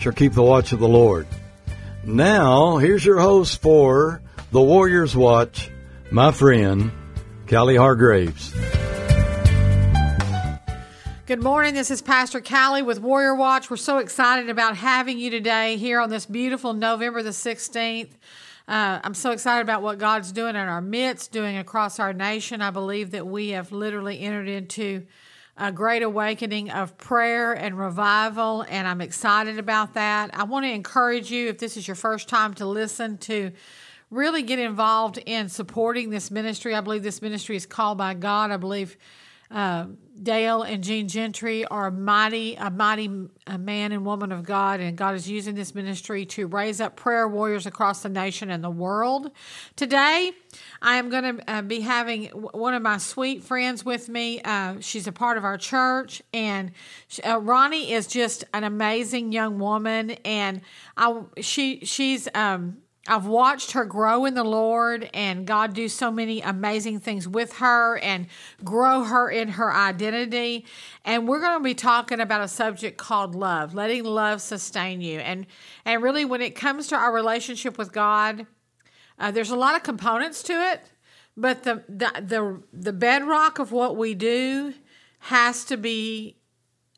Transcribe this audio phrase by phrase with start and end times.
[0.00, 1.26] shall keep the watch of the Lord.
[2.04, 5.70] Now, here's your host for the Warriors Watch,
[6.10, 6.90] my friend,
[7.46, 8.54] Callie Hargraves.
[11.26, 11.74] Good morning.
[11.74, 13.68] This is Pastor Callie with Warrior Watch.
[13.68, 18.10] We're so excited about having you today here on this beautiful November the 16th.
[18.66, 22.62] Uh, I'm so excited about what God's doing in our midst, doing across our nation.
[22.62, 25.06] I believe that we have literally entered into
[25.60, 30.30] a great awakening of prayer and revival, and I'm excited about that.
[30.32, 33.52] I want to encourage you, if this is your first time to listen, to
[34.10, 36.74] really get involved in supporting this ministry.
[36.74, 38.50] I believe this ministry is called by God.
[38.50, 38.96] I believe
[39.50, 39.86] uh,
[40.22, 43.10] Dale and Jean Gentry are a mighty, a mighty
[43.46, 46.96] a man and woman of God, and God is using this ministry to raise up
[46.96, 49.30] prayer warriors across the nation and the world.
[49.76, 50.32] Today,
[50.82, 54.40] I am going to uh, be having one of my sweet friends with me.
[54.42, 56.72] Uh, she's a part of our church, and
[57.26, 60.62] uh, Ronnie is just an amazing young woman, and
[60.96, 66.10] I she she's um I've watched her grow in the Lord and God do so
[66.10, 68.26] many amazing things with her and
[68.62, 70.66] grow her in her identity.
[71.04, 75.18] And we're going to be talking about a subject called love, letting love sustain you.
[75.18, 75.46] And
[75.84, 78.46] and really when it comes to our relationship with God,
[79.20, 80.80] uh, there's a lot of components to it,
[81.36, 84.72] but the, the the the bedrock of what we do
[85.20, 86.36] has to be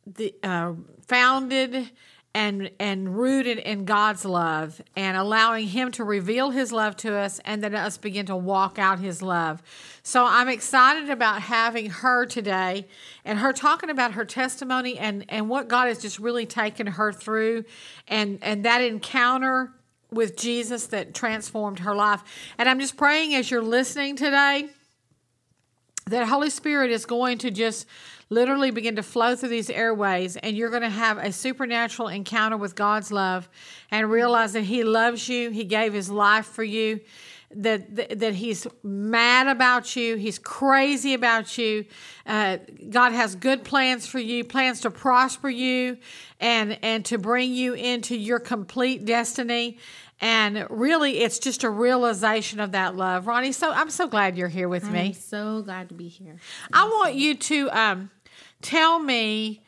[0.06, 0.72] the uh,
[1.06, 1.90] founded
[2.34, 7.40] and and rooted in God's love and allowing him to reveal his love to us
[7.44, 9.62] and then us begin to walk out his love.
[10.02, 12.86] So I'm excited about having her today
[13.24, 17.12] and her talking about her testimony and and what God has just really taken her
[17.12, 17.64] through
[18.08, 19.72] and and that encounter
[20.12, 22.22] with Jesus that transformed her life.
[22.58, 24.68] And I'm just praying as you're listening today
[26.06, 27.86] that Holy Spirit is going to just
[28.28, 32.56] literally begin to flow through these airways and you're going to have a supernatural encounter
[32.56, 33.48] with God's love
[33.90, 37.00] and realize that he loves you, he gave his life for you,
[37.56, 41.84] that that, that he's mad about you, he's crazy about you.
[42.26, 42.58] Uh,
[42.90, 45.98] God has good plans for you, plans to prosper you
[46.40, 49.78] and and to bring you into your complete destiny.
[50.20, 53.50] And really, it's just a realization of that love, Ronnie.
[53.50, 55.12] So I'm so glad you're here with I'm me.
[55.14, 56.36] So glad to be here.
[56.72, 58.10] I want you to um,
[58.60, 59.61] tell me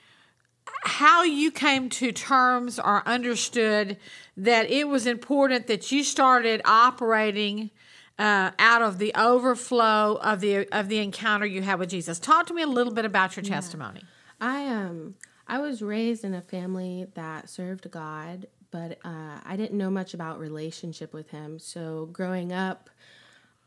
[0.85, 3.97] how you came to terms or understood
[4.37, 7.71] that it was important that you started operating
[8.19, 12.19] uh, out of the overflow of the of the encounter you had with Jesus.
[12.19, 13.55] Talk to me a little bit about your yeah.
[13.55, 14.03] testimony.
[14.41, 15.15] I um
[15.49, 20.15] I was raised in a family that served God but uh, I didn't know much
[20.15, 21.61] about relationship with him.
[21.61, 22.91] So growing up,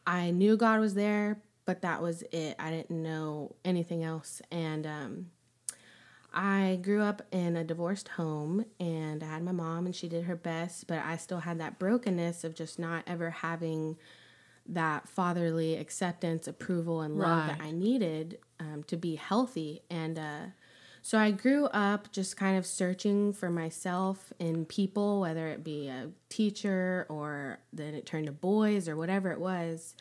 [0.06, 2.58] I knew God was there, but that was it.
[2.60, 4.42] I didn't know anything else.
[4.52, 5.28] And um,
[6.38, 10.26] I grew up in a divorced home, and I had my mom, and she did
[10.26, 13.98] her best, but I still had that brokenness of just not ever having
[14.68, 17.58] that fatherly acceptance, approval, and love right.
[17.58, 19.82] that I needed um, to be healthy.
[19.90, 20.42] And uh,
[21.02, 25.88] so I grew up just kind of searching for myself in people, whether it be
[25.88, 29.96] a teacher or then it turned to boys or whatever it was.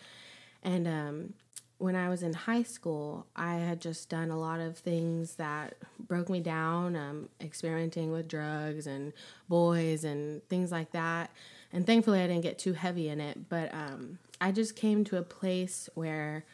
[0.62, 1.34] And um,
[1.78, 5.74] when I was in high school, I had just done a lot of things that
[6.00, 9.12] broke me down, um, experimenting with drugs and
[9.48, 11.30] boys and things like that.
[11.72, 13.48] And thankfully, I didn't get too heavy in it.
[13.48, 16.46] But um, I just came to a place where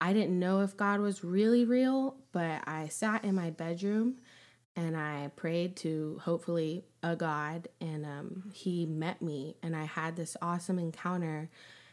[0.00, 4.16] I didn't know if God was really real, but I sat in my bedroom
[4.76, 10.16] and I prayed to hopefully a God, and um, He met me, and I had
[10.16, 11.50] this awesome encounter.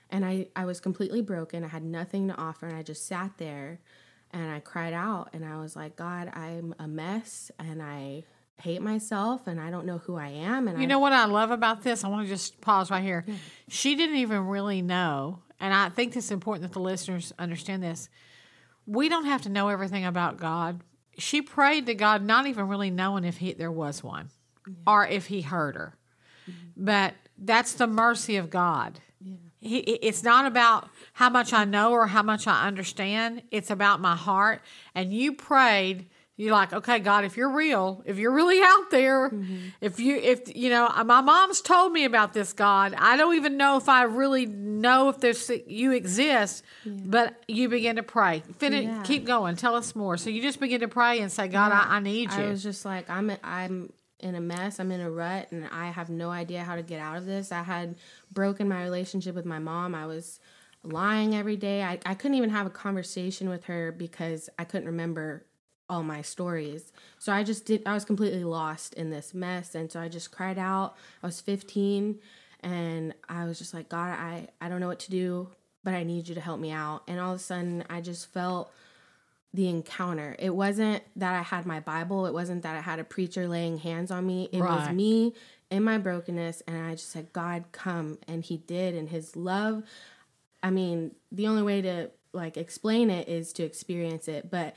[0.10, 1.64] And I, I was completely broken.
[1.64, 3.80] I had nothing to offer, and I just sat there
[4.32, 8.26] and I cried out, and I was like, God, I'm a mess, and I
[8.60, 11.26] hate myself and I don't know who I am and You I, know what I
[11.26, 12.04] love about this?
[12.04, 13.24] I want to just pause right here.
[13.68, 18.10] She didn't even really know and I think it's important that the listeners understand this.
[18.86, 20.82] We don't have to know everything about God.
[21.18, 24.30] She prayed to God, not even really knowing if he, there was one
[24.68, 24.74] yeah.
[24.86, 25.98] or if he heard her.
[26.50, 26.86] Mm-hmm.
[26.86, 29.00] But that's the mercy of God.
[29.60, 29.70] Yeah.
[29.70, 33.42] He, it's not about how much I know or how much I understand.
[33.52, 34.62] It's about my heart.
[34.96, 36.08] And you prayed
[36.40, 39.56] You're like, okay, God, if you're real, if you're really out there, Mm-hmm.
[39.82, 42.94] if you, if you know, my mom's told me about this God.
[42.96, 47.96] I don't even know if I really know if there's you exist, but you begin
[47.96, 48.44] to pray.
[48.60, 49.02] Finish, Yeah.
[49.04, 49.56] keep going.
[49.56, 50.16] Tell us more.
[50.18, 52.44] So you just begin to pray and say, God, I, I need you.
[52.44, 54.80] I was just like, I'm I'm in a mess.
[54.80, 57.52] I'm in a rut, and I have no idea how to get out of this.
[57.52, 57.96] I had
[58.32, 59.94] broken my relationship with my mom.
[59.94, 60.40] I was
[60.84, 61.84] lying every day.
[61.84, 65.46] I, I couldn't even have a conversation with her because I couldn't remember
[65.90, 66.92] all my stories.
[67.20, 67.84] So I just did.
[67.86, 70.96] I was completely lost in this mess, and so I just cried out.
[71.24, 72.20] I was 15,
[72.62, 75.50] and I was just like, God, I I don't know what to do,
[75.84, 77.04] but I need you to help me out.
[77.08, 78.72] And all of a sudden, I just felt
[79.54, 80.36] the encounter.
[80.40, 82.26] It wasn't that I had my Bible.
[82.26, 84.50] It wasn't that I had a preacher laying hands on me.
[84.52, 85.34] It was me
[85.72, 86.62] in my brokenness.
[86.68, 88.20] And I just said, God, come.
[88.28, 88.94] And He did.
[88.94, 89.84] And His love,
[90.62, 94.52] I mean, the only way to like explain it is to experience it.
[94.52, 94.76] But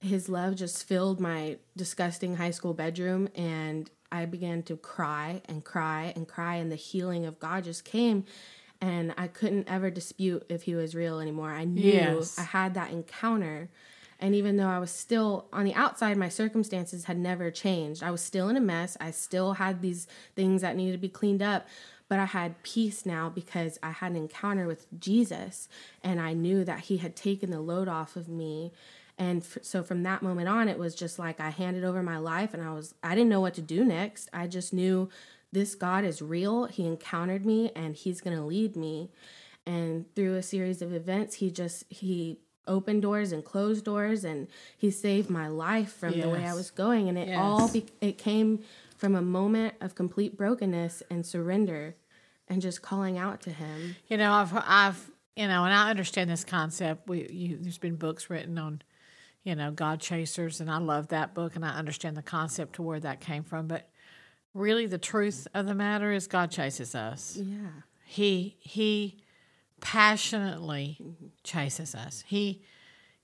[0.00, 3.28] His love just filled my disgusting high school bedroom.
[3.34, 6.56] And I began to cry and cry and cry.
[6.56, 8.26] And the healing of God just came.
[8.82, 11.50] And I couldn't ever dispute if He was real anymore.
[11.50, 12.38] I knew Yes.
[12.38, 13.70] I had that encounter.
[14.20, 18.02] And even though I was still on the outside, my circumstances had never changed.
[18.02, 18.96] I was still in a mess.
[19.00, 20.06] I still had these
[20.36, 21.66] things that needed to be cleaned up.
[22.08, 25.68] But I had peace now because I had an encounter with Jesus
[26.02, 28.72] and I knew that He had taken the load off of me.
[29.16, 32.18] And f- so from that moment on, it was just like I handed over my
[32.18, 34.28] life and I was, I didn't know what to do next.
[34.32, 35.08] I just knew
[35.52, 36.64] this God is real.
[36.66, 39.10] He encountered me and He's going to lead me
[39.66, 42.38] and through a series of events he just he
[42.70, 44.46] opened doors and closed doors and
[44.78, 47.38] he saved my life from the way i was going and it Yes.
[47.38, 48.60] all be- it came
[48.96, 51.96] from a moment of complete brokenness and surrender
[52.48, 56.28] and just calling out to him You know, I've I've you know, and I understand
[56.28, 57.08] this concept.
[57.08, 58.82] We you, there's been books written on,
[59.44, 62.82] you know, God chasers, and I love that book, and I understand the concept to
[62.82, 63.66] where that came from.
[63.68, 63.88] But
[64.52, 67.36] really, the truth of the matter is, God chases us.
[67.40, 67.68] yeah
[68.04, 69.22] He he
[69.80, 70.98] passionately
[71.42, 72.24] chases us.
[72.26, 72.62] He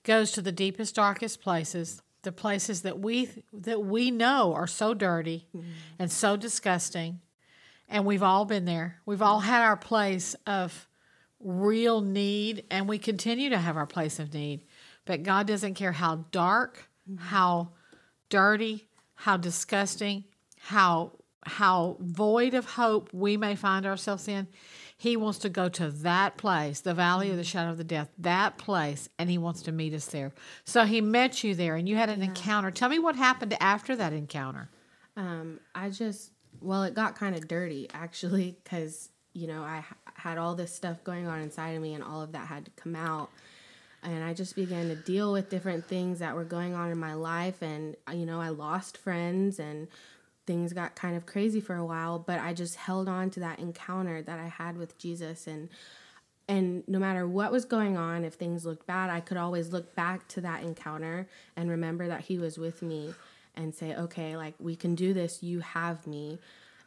[0.03, 4.95] goes to the deepest, darkest places, the places that we that we know are so
[4.95, 5.47] dirty
[5.99, 7.21] and so disgusting.
[7.89, 9.01] And we've all been there.
[9.07, 10.89] We've all had our place of
[11.39, 14.63] real need, and we continue to have our place of need.
[15.05, 17.69] But God doesn't care how dark, how
[18.29, 20.25] dirty, how disgusting,
[20.59, 21.13] how
[21.47, 24.49] how void of hope we may find ourselves in.
[24.99, 28.09] He wants to go to that place, the valley of the shadow of the death,
[28.19, 30.33] that place, and he wants to meet us there.
[30.65, 32.71] So he met you there and you had an encounter.
[32.71, 34.71] Tell me what happened after that encounter.
[35.17, 39.85] um i just well it got kind of dirty actually because you know I
[40.15, 42.71] had all this stuff going on inside of me and all of that had to
[42.73, 43.31] come out
[44.03, 47.15] and I just began to deal with different things that were going on in my
[47.15, 49.89] life and uh, you know I lost friends and
[50.47, 53.59] things got kind of crazy for a while but I just held on to that
[53.59, 55.47] encounter that I had with Jesus.
[55.47, 55.69] And
[56.49, 59.95] and no matter what was going on if things looked bad I could always look
[59.95, 63.15] back to that encounter and remember that he was with me
[63.55, 65.43] and say okay like we can do this.
[65.43, 66.39] You have me.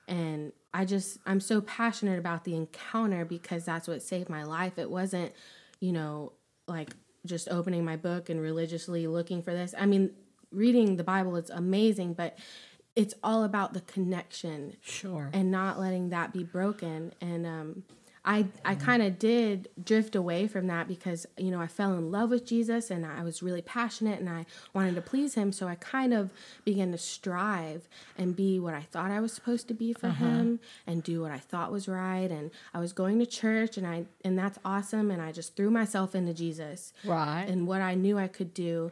[0.07, 4.77] And I just I'm so passionate about the encounter because that's what saved my life.
[4.77, 5.33] It wasn't
[5.79, 6.33] you know
[6.67, 6.95] like
[7.25, 9.73] just opening my book and religiously looking for this.
[9.77, 10.11] I mean,
[10.51, 12.37] reading the Bible is amazing, but
[13.01, 15.29] it's all about the connection Sure.
[15.33, 17.13] and not letting that be broken.
[17.21, 17.83] And um,
[18.25, 22.11] I I kind of did drift away from that because you know I fell in
[22.11, 25.53] love with Jesus and I was really passionate and I wanted to please Him.
[25.53, 26.31] So I kind of
[26.65, 27.87] began to strive
[28.17, 31.31] and be what I thought I was supposed to be for Him and do what
[31.31, 32.29] I thought was right.
[32.29, 35.09] And I was going to church and I and that's awesome.
[35.11, 37.45] And I just threw myself into Jesus Right.
[37.47, 38.91] and what I knew I could do.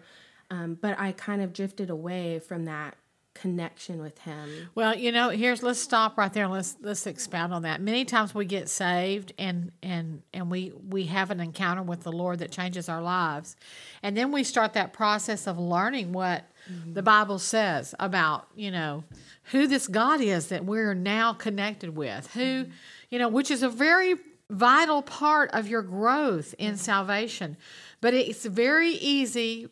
[0.49, 2.95] Um, but I kind of drifted away from that
[3.41, 4.69] connection with Him.
[4.75, 7.81] Well, you know, here's let's stop right there and let's let's expound on that.
[7.81, 12.11] Many times we get saved and and and we we have an encounter with the
[12.11, 13.55] Lord that changes our lives.
[14.03, 16.93] And then we start that process of learning what mm-hmm.
[16.93, 19.03] the Bible says about, you know,
[19.51, 22.31] who this God is that we're now connected with.
[22.33, 22.71] Who, mm-hmm.
[23.11, 24.15] you know, which is a very
[24.49, 27.57] vital part of your growth in salvation.
[28.01, 29.67] But it's very easy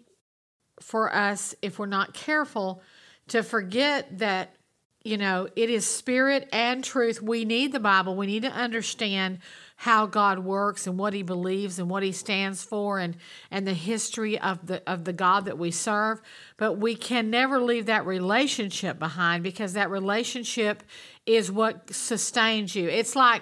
[0.81, 2.81] for us if we're not careful
[3.29, 4.55] to forget that
[5.03, 7.21] you know it is spirit and truth.
[7.21, 8.15] We need the bible.
[8.15, 9.39] We need to understand
[9.77, 13.17] how god works and what he believes and what he stands for and
[13.51, 16.21] and the history of the of the god that we serve.
[16.57, 20.83] But we can never leave that relationship behind because that relationship
[21.25, 22.87] is what sustains you.
[22.89, 23.41] It's like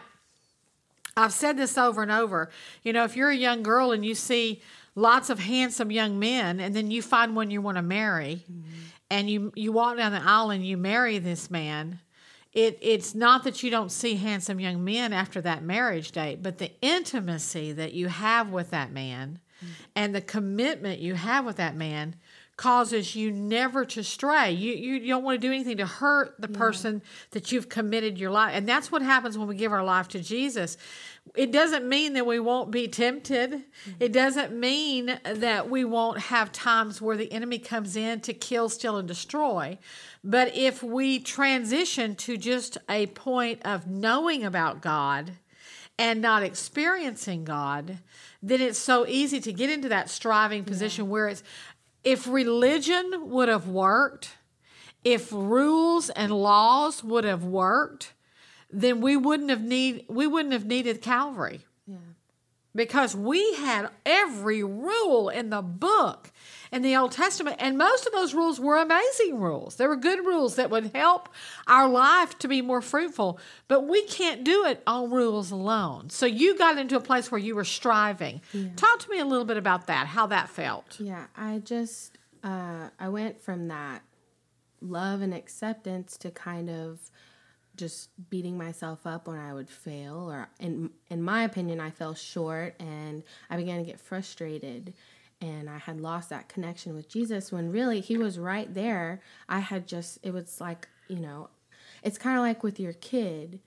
[1.16, 2.50] I've said this over and over.
[2.82, 4.62] You know, if you're a young girl and you see
[4.96, 8.72] lots of handsome young men, and then you find one you want to marry, mm-hmm.
[9.10, 12.00] And you you walk down the aisle and you marry this man.
[12.52, 16.58] It it's not that you don't see handsome young men after that marriage date, but
[16.58, 19.40] the intimacy that you have with that man,
[19.96, 22.16] and the commitment you have with that man
[22.56, 24.52] causes you never to stray.
[24.52, 28.20] You, you you don't want to do anything to hurt the person that you've committed
[28.20, 28.52] your life.
[28.54, 30.78] And that's what happens when we give our life to Jesus.
[31.36, 33.54] It doesn't mean that we won't be tempted.
[33.54, 33.64] It
[34.00, 34.12] mm-hmm.
[34.12, 38.98] doesn't mean that we won't have times where the enemy comes in to kill, steal,
[38.98, 39.80] and destroy.
[40.24, 45.32] But if we transition to just a point of knowing about God
[45.98, 47.98] and not experiencing God,
[48.44, 51.44] then it's so easy to get into that striving position where it's
[52.04, 54.36] if religion would have worked,
[55.04, 58.14] if rules and laws would have worked,
[58.74, 61.62] then we wouldn't have need we wouldn't have needed Calvary.
[61.88, 61.98] Yeah.
[62.76, 66.32] Because we had every rule in the book
[66.72, 69.76] in the Old Testament, and most of those rules were amazing rules.
[69.76, 71.30] They were good rules that would help
[71.68, 76.10] our life to be more fruitful, but we can't do it on rules alone.
[76.10, 78.42] So you got into a place where you were striving.
[78.76, 81.00] Talk to me a little bit about that, how that felt.
[81.00, 84.02] Yeah, I just uh, I went from that
[84.82, 87.12] love and acceptance to kind of
[87.76, 92.14] just beating myself up when I would fail, or in in my opinion, I fell
[92.14, 94.94] short, and I began to get frustrated,
[95.42, 99.22] and I had lost that connection with Jesus when really He was right there.
[99.50, 101.50] I had just it was like you know,
[102.04, 103.60] it's kind of like with your kid.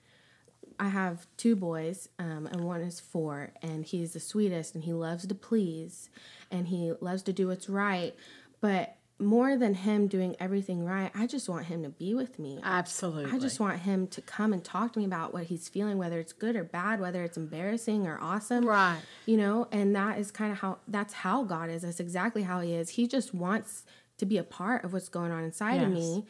[0.79, 4.93] I have two boys, um, and one is four, and he's the sweetest, and he
[4.93, 6.09] loves to please,
[6.51, 8.15] and he loves to do what's right.
[8.61, 12.59] But more than him doing everything right, I just want him to be with me.
[12.63, 13.31] Absolutely.
[13.31, 16.19] I just want him to come and talk to me about what he's feeling, whether
[16.19, 18.65] it's good or bad, whether it's embarrassing or awesome.
[18.65, 18.99] Right.
[19.25, 21.81] You know, and that is kind of how that's how God is.
[21.81, 22.91] That's exactly how he is.
[22.91, 23.85] He just wants
[24.17, 26.25] to be a part of what's going on inside of me.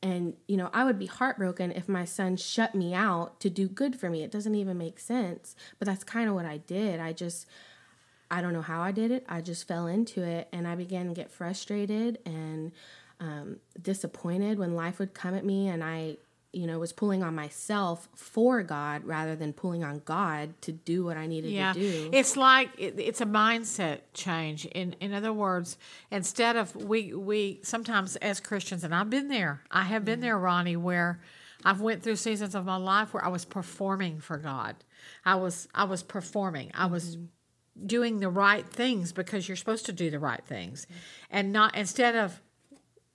[0.00, 3.66] And, you know, I would be heartbroken if my son shut me out to do
[3.66, 4.22] good for me.
[4.22, 5.56] It doesn't even make sense.
[5.80, 7.00] But that's kind of what I did.
[7.00, 7.48] I just,
[8.30, 9.24] I don't know how I did it.
[9.28, 12.72] I just fell into it and I began to get frustrated and
[13.20, 16.18] um, disappointed when life would come at me and I,
[16.52, 21.04] you know, was pulling on myself for God rather than pulling on God to do
[21.04, 22.10] what I needed Yeah, to do.
[22.12, 24.66] it's like it, it's a mindset change.
[24.66, 25.76] In in other words,
[26.10, 30.38] instead of we we sometimes as Christians, and I've been there, I have been there,
[30.38, 31.20] Ronnie, where
[31.64, 34.76] I've went through seasons of my life where I was performing for God.
[35.24, 36.70] I was I was performing.
[36.74, 37.18] I was
[37.84, 40.86] doing the right things because you're supposed to do the right things,
[41.30, 42.40] and not instead of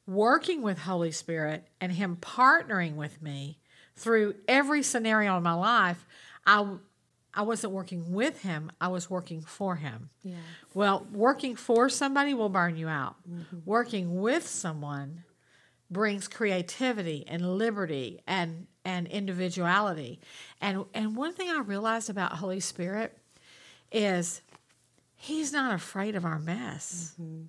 [0.08, 3.60] working with Holy Spirit and Him partnering with me
[3.96, 6.05] through every scenario in my life,
[6.46, 6.77] I
[7.34, 8.72] I wasn't working with Him.
[8.79, 10.10] I was working for Him.
[10.22, 10.36] yeah.
[10.74, 13.15] Well, working for somebody will burn you out.
[13.29, 13.60] Mm-hmm.
[13.65, 15.24] Working with someone
[15.89, 20.20] brings creativity and liberty and and individuality.
[20.62, 23.17] And and one thing I realized about Holy Spirit
[23.91, 24.41] is
[25.24, 27.13] he's not afraid of our mess.
[27.20, 27.44] Mm-hmm.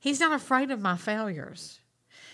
[0.00, 1.78] He's not afraid of my failures.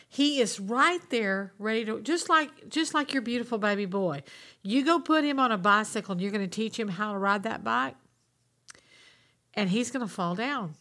[0.09, 4.23] He is right there ready to just like just like your beautiful baby boy.
[4.63, 7.19] You go put him on a bicycle and you're going to teach him how to
[7.19, 7.97] ride that bike
[9.55, 10.75] and he's going to fall down.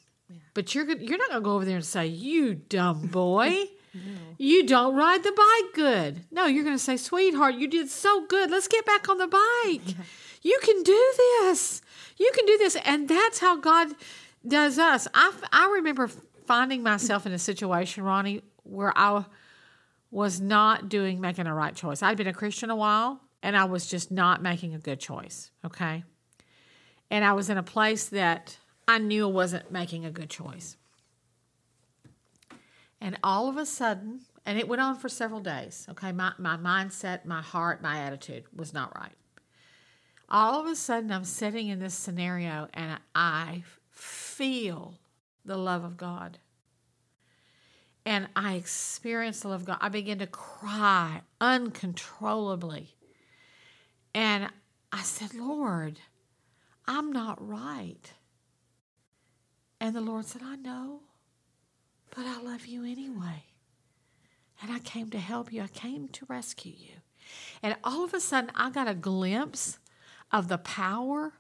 [0.54, 3.66] But you're gonna, you're not going to go over there and say, "You dumb boy,
[4.38, 8.26] you don't ride the bike good." No, you're going to say, "Sweetheart, you did so
[8.26, 8.50] good.
[8.50, 9.96] Let's get back on the bike.
[10.42, 11.82] You can do this.
[12.18, 13.90] You can do this." And that's how God
[14.48, 15.08] does us.
[15.14, 16.10] I I remember
[16.46, 19.26] finding myself in a situation, Ronnie, where I
[20.12, 22.02] was not doing making a right choice.
[22.02, 25.52] I'd been a Christian a while, and I was just not making a good choice.
[25.66, 26.04] Okay
[27.10, 28.58] and I was in a place that
[28.88, 30.78] I knew I wasn't making a good choice.
[33.02, 36.58] And all of a sudden, and it went on for several days, okay, my, my
[36.58, 39.14] mindset, my heart, my attitude was not right.
[40.36, 44.96] All of a sudden, I'm sitting in this scenario and I feel
[45.46, 46.40] the love of God.
[48.06, 49.78] And I experience the love of God.
[49.80, 52.98] I begin to cry uncontrollably.
[54.14, 54.50] And
[54.92, 56.02] I said, Lord,
[56.86, 58.12] I'm not right.
[59.80, 61.00] And the Lord said, I know,
[62.14, 63.46] but I love you anyway.
[64.62, 66.96] And I came to help you, I came to rescue you.
[67.64, 69.80] And all of a sudden, I got a glimpse
[70.32, 71.34] of the power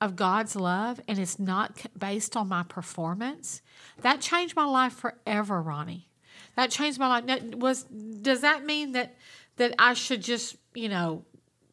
[0.00, 3.62] of God's love, and it's not based on my performance.
[4.02, 6.08] That changed my life forever, Ronnie.
[6.56, 7.24] That changed my life.
[7.24, 9.16] Now, Was does that mean that
[9.56, 11.24] that I should just you know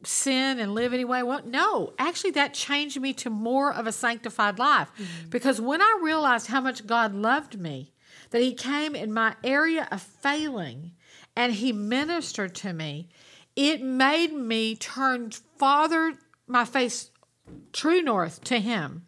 [0.04, 1.22] sin and live anyway.
[1.22, 5.28] Well, no, actually, that changed me to more of a sanctified life mm-hmm.
[5.30, 7.92] because when I realized how much God loved me,
[8.30, 10.92] that He came in my area of failing
[11.34, 13.08] and He ministered to me,
[13.54, 16.14] it made me turn farther
[16.46, 17.10] my face
[17.72, 19.06] true north to Him.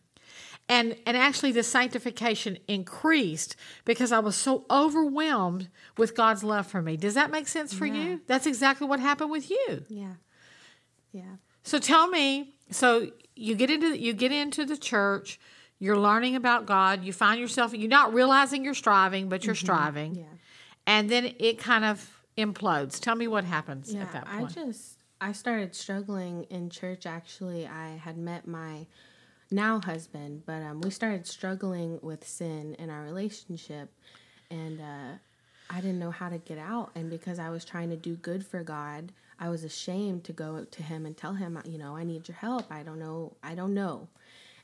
[0.70, 6.82] And, and actually, the sanctification increased because I was so overwhelmed with God's love for
[6.82, 6.98] me.
[6.98, 8.20] Does that make sense for you?
[8.26, 9.84] That's exactly what happened with you.
[9.88, 10.12] Yeah.
[11.12, 11.36] Yeah.
[11.62, 15.40] So tell me, so you get into you get into the church,
[15.78, 20.12] you're learning about God, you find yourself you're not realizing you're striving, but you're striving.
[20.12, 20.20] Mm-hmm.
[20.20, 20.38] Yeah.
[20.86, 23.00] And then it kind of implodes.
[23.00, 24.02] Tell me what happens Yeah.
[24.02, 24.56] at that point.
[24.56, 27.66] I just I started struggling in church actually.
[27.66, 28.86] I had met my
[29.50, 33.90] now husband, but um, we started struggling with sin in our relationship
[34.50, 35.18] and uh,
[35.70, 38.46] I didn't know how to get out and because I was trying to do good
[38.46, 42.04] for God, I was ashamed to go to him and tell him, you know, I
[42.04, 42.70] need your help.
[42.70, 43.36] I don't know.
[43.42, 44.08] I don't know.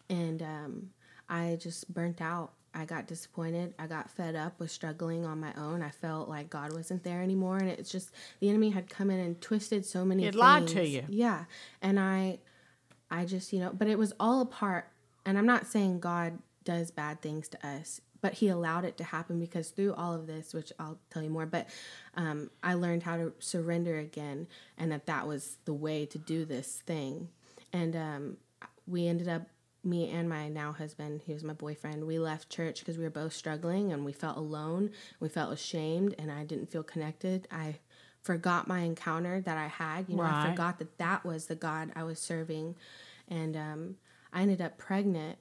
[0.09, 0.91] And um,
[1.29, 2.53] I just burnt out.
[2.75, 3.73] I got disappointed.
[3.79, 5.83] I got fed up with struggling on my own.
[5.83, 9.21] I felt like God wasn't there anymore, and it's just the enemy had come in
[9.21, 10.25] and twisted so many.
[10.25, 10.37] It things.
[10.37, 11.05] lied to you.
[11.09, 11.45] Yeah,
[11.81, 12.41] and I,
[13.11, 14.89] I just you know, but it was all a part.
[15.25, 19.05] And I'm not saying God does bad things to us, but He allowed it to
[19.05, 21.69] happen because through all of this, which I'll tell you more, but
[22.17, 26.45] um, I learned how to surrender again, and that that was the way to do
[26.45, 27.29] this thing.
[27.73, 28.37] And um,
[28.87, 29.49] we ended up
[29.85, 33.11] me and my now husband, he was my boyfriend, we left church because we were
[33.11, 34.91] both struggling and we felt alone.
[35.21, 37.47] We felt ashamed and I didn't feel connected.
[37.51, 37.77] I
[38.23, 40.09] forgot my encounter that I had.
[40.09, 42.75] You know, I forgot that that was the God I was serving.
[43.29, 43.97] And um,
[44.33, 45.39] I ended up pregnant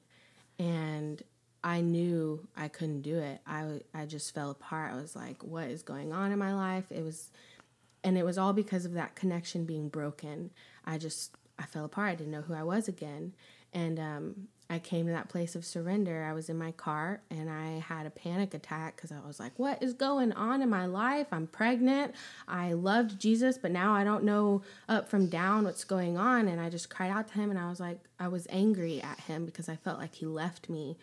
[0.59, 1.21] and
[1.63, 3.39] I knew I couldn't do it.
[3.47, 4.91] I, I just fell apart.
[4.93, 6.85] I was like, what is going on in my life?
[6.89, 7.31] It was,
[8.03, 10.51] and it was all because of that connection being broken.
[10.85, 12.11] I just, I fell apart.
[12.11, 13.33] I didn't know who I was again.
[13.73, 16.25] And um, I came to that place of surrender.
[16.27, 19.51] I was in my car and I had a panic attack because I was like,
[19.57, 21.27] what is going on in my life?
[21.31, 22.15] I'm pregnant.
[22.47, 26.47] I loved Jesus, but now I don't know up from down what's going on.
[26.47, 29.19] And I just cried out to him and I was like, I was angry at
[29.21, 30.97] him because I felt like he left me.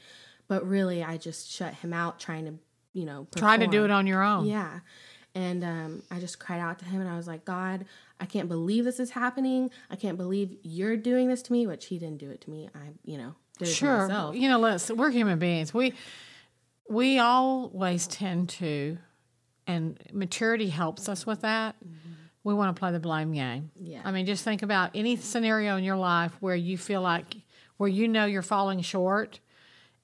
[0.48, 2.54] But really, I just shut him out trying to,
[2.92, 4.46] you know, Trying to do it on your own.
[4.46, 4.80] Yeah.
[5.34, 7.84] And um, I just cried out to him and I was like, God,
[8.18, 9.70] I can't believe this is happening.
[9.90, 12.68] I can't believe you're doing this to me, which he didn't do it to me.
[12.74, 14.34] I, you know, did it to Sure.
[14.34, 15.72] You know, listen, we're human beings.
[15.72, 15.94] We
[16.88, 18.98] we always tend to,
[19.66, 21.76] and maturity helps us with that.
[22.42, 23.70] We want to play the blame game.
[23.78, 23.86] Mm-hmm.
[23.86, 24.00] Yeah.
[24.04, 27.36] I mean, just think about any scenario in your life where you feel like,
[27.76, 29.38] where you know you're falling short,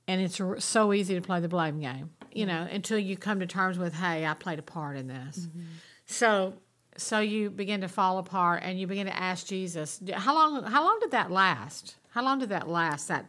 [0.06, 2.10] and it's r- so easy to play the blame game.
[2.36, 5.38] You know, until you come to terms with, hey, I played a part in this.
[5.40, 5.60] Mm-hmm.
[6.06, 6.54] So,
[6.96, 10.62] so you begin to fall apart, and you begin to ask Jesus, how long?
[10.64, 11.96] How long did that last?
[12.10, 13.08] How long did that last?
[13.08, 13.26] That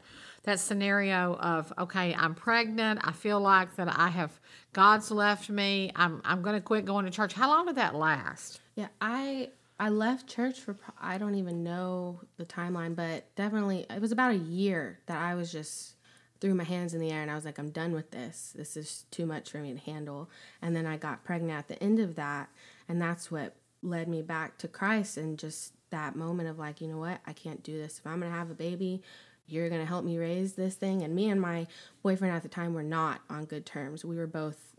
[0.48, 3.02] that scenario of okay, I'm pregnant.
[3.04, 4.40] I feel like that I have
[4.72, 5.92] God's left me.
[5.96, 7.34] I'm I'm going to quit going to church.
[7.34, 8.62] How long did that last?
[8.76, 14.02] Yeah, I I left church for I don't even know the timeline, but definitely it
[14.02, 15.97] was about a year that I was just
[16.40, 18.54] threw my hands in the air and I was like, I'm done with this.
[18.56, 20.30] This is too much for me to handle.
[20.62, 22.50] And then I got pregnant at the end of that,
[22.88, 26.88] and that's what led me back to Christ and just that moment of like, you
[26.88, 28.00] know what, I can't do this.
[28.00, 29.02] If I'm gonna have a baby,
[29.46, 31.04] you're gonna help me raise this thing.
[31.04, 31.68] And me and my
[32.04, 34.04] boyfriend at the time were not on good terms.
[34.04, 34.76] We were both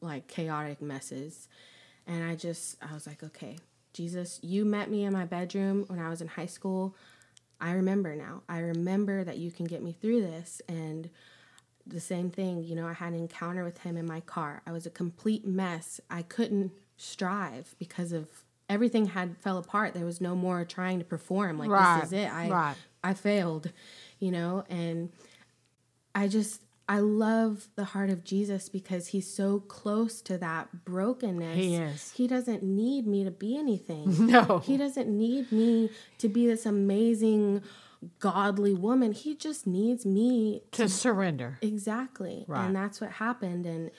[0.00, 1.48] like chaotic messes.
[2.06, 3.56] And I just, I was like, okay,
[3.94, 6.94] Jesus, you met me in my bedroom when I was in high school.
[7.60, 8.42] I remember now.
[8.48, 10.60] I remember that you can get me through this.
[10.68, 11.10] And
[11.86, 14.62] the same thing, you know, I had an encounter with him in my car.
[14.66, 16.00] I was a complete mess.
[16.10, 18.28] I couldn't strive because of
[18.68, 19.94] everything had fell apart.
[19.94, 21.58] There was no more trying to perform.
[21.58, 22.32] Like Right, this is it.
[22.32, 22.76] I right.
[23.02, 23.70] I failed,
[24.18, 25.12] you know, and
[26.14, 31.56] I just I love the heart of Jesus because he's so close to that brokenness.
[31.56, 32.12] He is.
[32.12, 34.26] He doesn't need me to be anything.
[34.26, 34.58] No.
[34.58, 37.62] He doesn't need me to be this amazing
[38.18, 39.12] godly woman.
[39.12, 41.58] He just needs me To surrender.
[41.62, 42.44] exactly.
[42.46, 42.66] Right.
[42.66, 43.90] And that's what happened and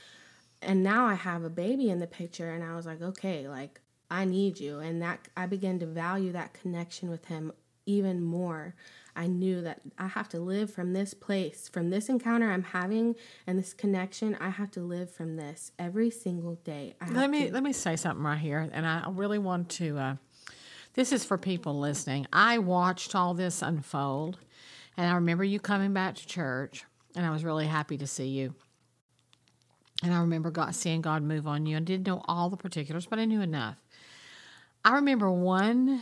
[0.62, 3.82] and now I have a baby in the picture and I was like, okay, like
[4.10, 7.52] I need you and that I began to value that connection with him
[7.88, 8.76] even more.
[9.16, 13.16] I knew that I have to live from this place, from this encounter I'm having
[13.48, 16.96] and this connection, I have to live from this every single day.
[17.12, 19.98] Let me to- let me say something right here, and I really want to.
[19.98, 20.16] Uh,
[20.94, 22.26] this is for people listening.
[22.32, 24.40] I watched all this unfold,
[24.98, 28.28] and I remember you coming back to church, and I was really happy to see
[28.28, 28.54] you.
[30.04, 31.78] And I remember God seeing God move on you.
[31.78, 33.78] I didn't know all the particulars, but I knew enough.
[34.84, 36.02] I remember one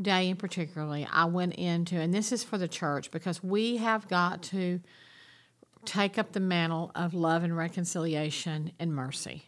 [0.00, 4.08] day in particularly, I went into, and this is for the church because we have
[4.08, 4.80] got to
[5.84, 9.44] take up the mantle of love and reconciliation and mercy.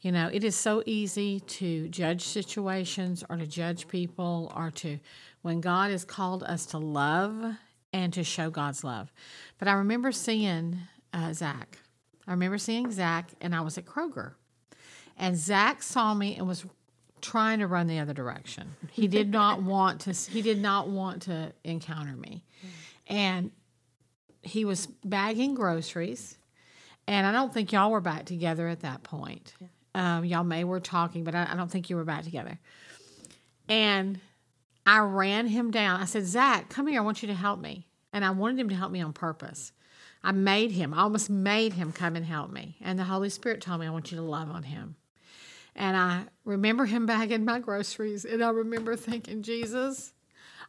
[0.00, 4.98] You know, it is so easy to judge situations or to judge people or to,
[5.42, 7.56] when God has called us to love
[7.92, 9.12] and to show God's love.
[9.58, 10.78] But I remember seeing
[11.12, 11.78] uh, Zach.
[12.26, 14.32] I remember seeing Zach, and I was at Kroger.
[15.16, 16.66] And Zach saw me and was
[17.24, 18.76] trying to run the other direction.
[18.92, 20.12] He did not want to.
[20.12, 22.44] He did not want to encounter me,
[23.06, 23.50] and
[24.42, 26.38] he was bagging groceries.
[27.06, 29.54] And I don't think y'all were back together at that point.
[29.94, 32.58] Um, y'all may were talking, but I, I don't think you were back together.
[33.68, 34.20] And
[34.86, 36.00] I ran him down.
[36.00, 37.00] I said, Zach, come here.
[37.00, 37.86] I want you to help me.
[38.12, 39.72] And I wanted him to help me on purpose.
[40.22, 42.76] I made him, I almost made him come and help me.
[42.80, 44.96] And the Holy Spirit told me, I want you to love on him.
[45.76, 48.24] And I remember him bagging my groceries.
[48.24, 50.12] And I remember thinking, Jesus,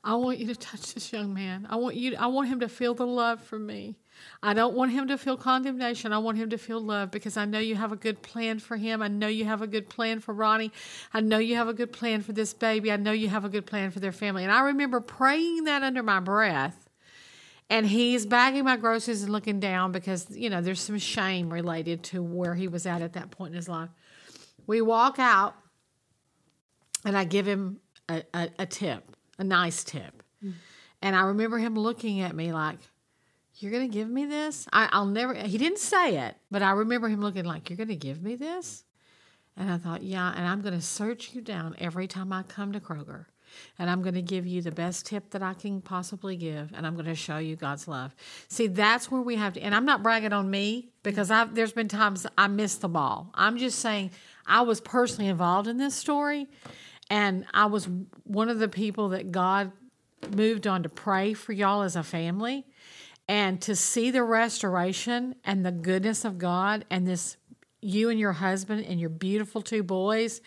[0.03, 1.65] I want you to touch this young man.
[1.69, 3.97] I want you I want him to feel the love from me.
[4.41, 6.13] I don't want him to feel condemnation.
[6.13, 8.77] I want him to feel love because I know you have a good plan for
[8.77, 9.01] him.
[9.01, 10.71] I know you have a good plan for Ronnie.
[11.13, 12.91] I know you have a good plan for this baby.
[12.91, 14.43] I know you have a good plan for their family.
[14.43, 16.89] And I remember praying that under my breath.
[17.67, 22.03] And he's bagging my groceries and looking down because, you know, there's some shame related
[22.03, 23.89] to where he was at at that point in his life.
[24.67, 25.55] We walk out
[27.03, 30.23] and I give him a, a, a tip, a nice tip.
[31.01, 32.79] And I remember him looking at me like,
[33.55, 34.67] You're going to give me this?
[34.73, 37.89] I, I'll never, he didn't say it, but I remember him looking like, You're going
[37.89, 38.83] to give me this?
[39.55, 42.71] And I thought, Yeah, and I'm going to search you down every time I come
[42.73, 43.25] to Kroger
[43.77, 46.85] and I'm going to give you the best tip that I can possibly give, and
[46.85, 48.15] I'm going to show you God's love.
[48.47, 51.71] See, that's where we have to, and I'm not bragging on me because I've, there's
[51.71, 53.31] been times I missed the ball.
[53.33, 54.11] I'm just saying
[54.45, 56.47] I was personally involved in this story,
[57.09, 57.87] and I was
[58.23, 59.71] one of the people that God
[60.33, 62.65] moved on to pray for y'all as a family
[63.27, 67.37] and to see the restoration and the goodness of God and this
[67.81, 70.41] you and your husband and your beautiful two boys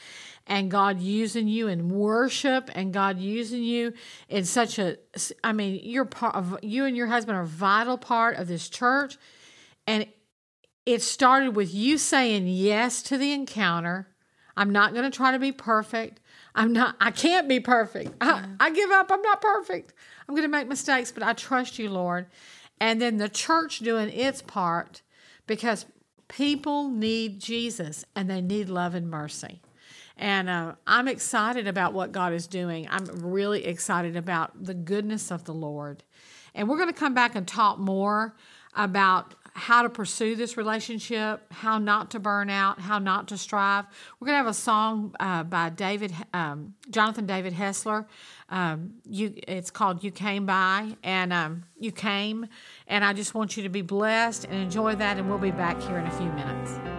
[0.46, 3.92] and God using you in worship and God using you
[4.28, 4.96] in such a
[5.44, 8.68] I mean you're part of you and your husband are a vital part of this
[8.68, 9.18] church.
[9.86, 10.06] And
[10.88, 14.08] it started with you saying yes to the encounter.
[14.56, 16.18] I'm not going to try to be perfect.
[16.54, 18.14] I'm not I can't be perfect.
[18.22, 19.12] I, I give up.
[19.12, 19.92] I'm not perfect.
[20.26, 22.28] I'm going to make mistakes, but I trust you, Lord.
[22.80, 25.02] And then the church doing its part
[25.46, 25.84] because
[26.28, 29.60] people need Jesus and they need love and mercy.
[30.16, 32.88] And uh, I'm excited about what God is doing.
[32.90, 36.02] I'm really excited about the goodness of the Lord.
[36.54, 38.34] And we're going to come back and talk more
[38.74, 43.84] about how to pursue this relationship, how not to burn out, how not to strive.
[44.18, 48.06] We're going to have a song uh, by David, um, Jonathan David Helser.
[48.48, 52.46] Um, you, it's called "You Came By," and um, you came.
[52.86, 55.18] And I just want you to be blessed and enjoy that.
[55.18, 56.97] And we'll be back here in a few minutes.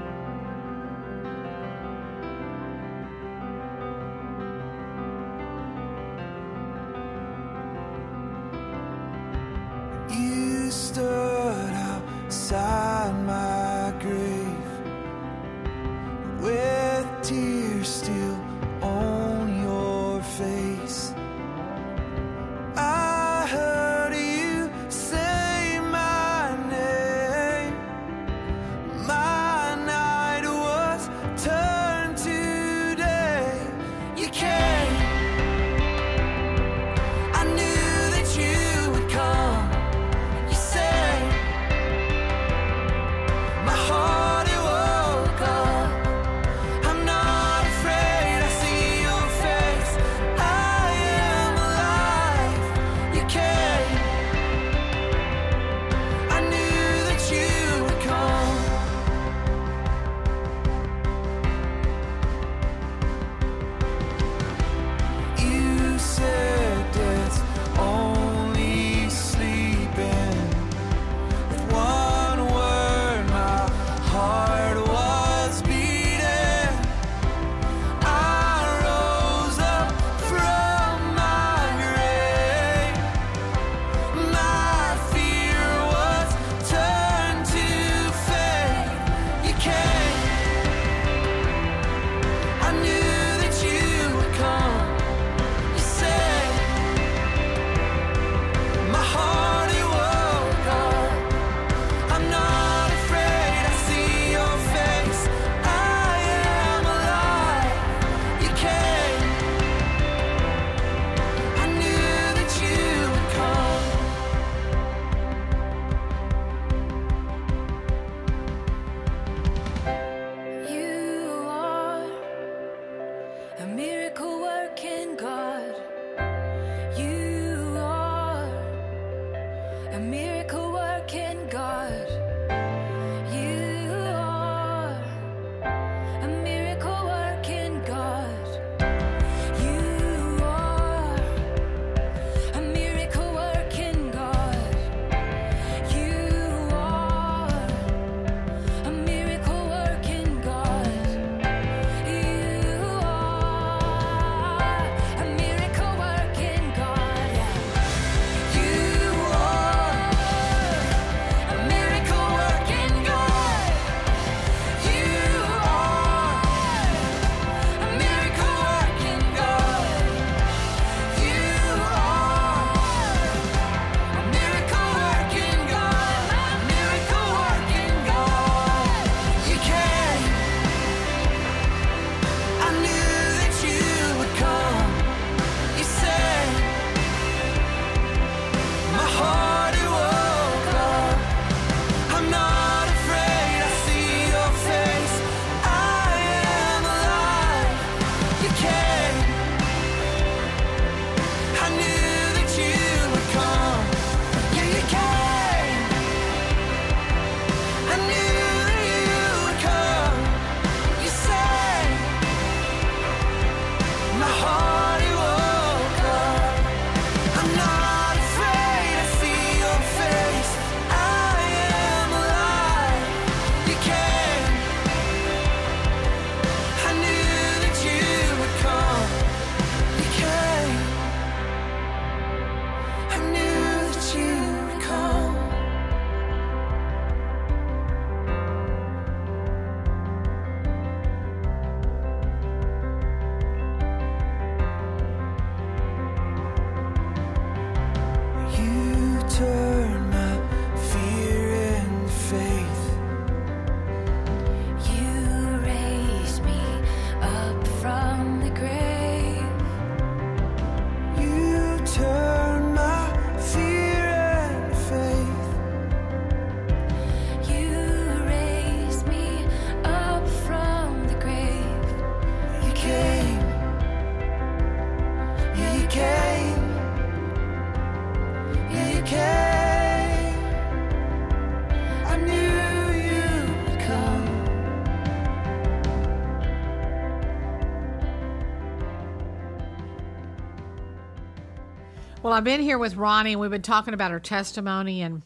[292.40, 295.24] I've been here with Ronnie, and we've been talking about her testimony and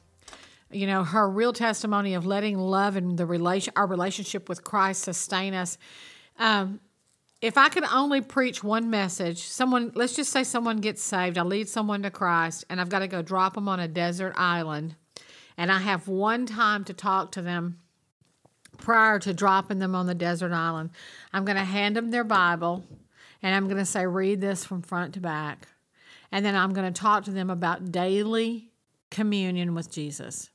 [0.72, 5.04] you know her real testimony of letting love and the relation our relationship with Christ
[5.04, 5.78] sustain us.
[6.40, 6.80] Um,
[7.40, 11.44] if I could only preach one message, someone let's just say someone gets saved, I
[11.44, 14.96] lead someone to Christ, and I've got to go drop them on a desert island,
[15.56, 17.78] and I have one time to talk to them
[18.80, 20.90] prior to dropping them on the desert island.
[21.32, 22.84] I'm going to hand them their Bible,
[23.44, 25.68] and I'm going to say, read this from front to back.
[26.34, 28.72] And then I'm going to talk to them about daily
[29.12, 30.50] communion with Jesus.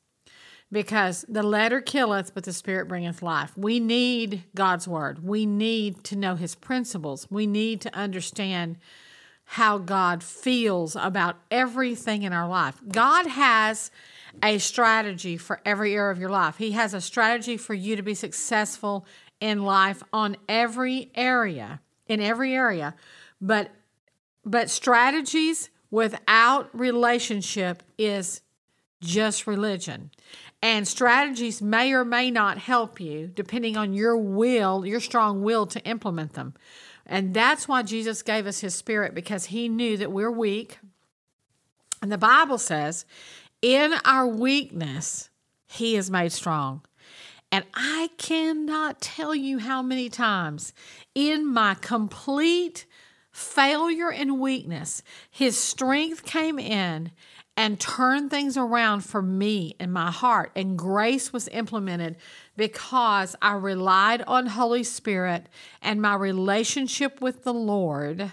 [0.73, 3.57] Because the letter killeth, but the spirit bringeth life.
[3.57, 5.25] We need God's word.
[5.25, 7.29] We need to know his principles.
[7.31, 8.79] We need to understand
[9.45, 12.81] how God feels about everything in our life.
[12.89, 13.93] God has
[14.43, 16.59] a strategy for every area of your life.
[16.59, 19.07] He has a strategy for you to be successful
[19.41, 22.97] in life on every area, in every area.
[23.41, 23.71] But
[24.49, 28.41] but strategies without relationship is
[29.01, 30.11] just religion.
[30.63, 35.67] And strategies may or may not help you depending on your will, your strong will
[35.67, 36.55] to implement them.
[37.07, 40.79] And that's why Jesus gave us his spirit because he knew that we're weak.
[42.03, 43.05] And the Bible says,
[43.63, 45.31] in our weakness,
[45.67, 46.83] he is made strong.
[47.51, 50.73] And I cannot tell you how many times
[51.15, 52.87] in my complete
[53.39, 57.13] failure and weakness, his strength came in
[57.57, 60.51] and turned things around for me in my heart.
[60.55, 62.17] And grace was implemented
[62.57, 65.49] because I relied on Holy Spirit
[65.81, 68.33] and my relationship with the Lord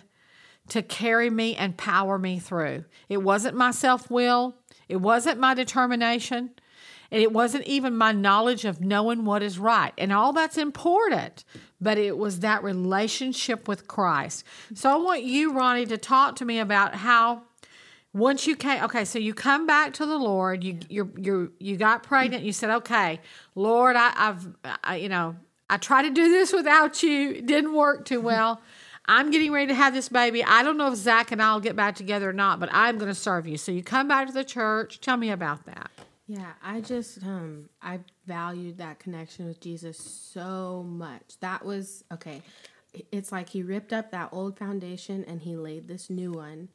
[0.70, 2.86] to carry me and power me through.
[3.08, 4.56] It wasn't my self will,
[4.90, 6.52] it wasn't my determination.
[7.16, 9.94] And it wasn't even my knowledge of knowing what is right.
[9.98, 11.46] And all that's important
[11.80, 14.44] but it was that relationship with Christ.
[14.74, 17.44] So I want you, Ronnie, to talk to me about how
[18.12, 21.76] once you came okay so you come back to the lord you you you you
[21.76, 23.20] got pregnant you said okay
[23.56, 24.48] lord I, i've
[24.86, 25.36] I, you know
[25.70, 28.62] i tried to do this without you it didn't work too well
[29.08, 30.44] I'm getting ready to have this baby.
[30.44, 33.12] I don't know if Zach and I'll get back together or not, but I'm going
[33.12, 33.56] to serve you.
[33.56, 35.00] So you come back to the church.
[35.00, 35.92] Tell me about that.
[36.28, 41.40] Yeah, I just um I valued that connection with Jesus so much.
[41.42, 42.42] That was okay.
[43.12, 46.70] It's like he ripped up that old foundation and he laid this new one.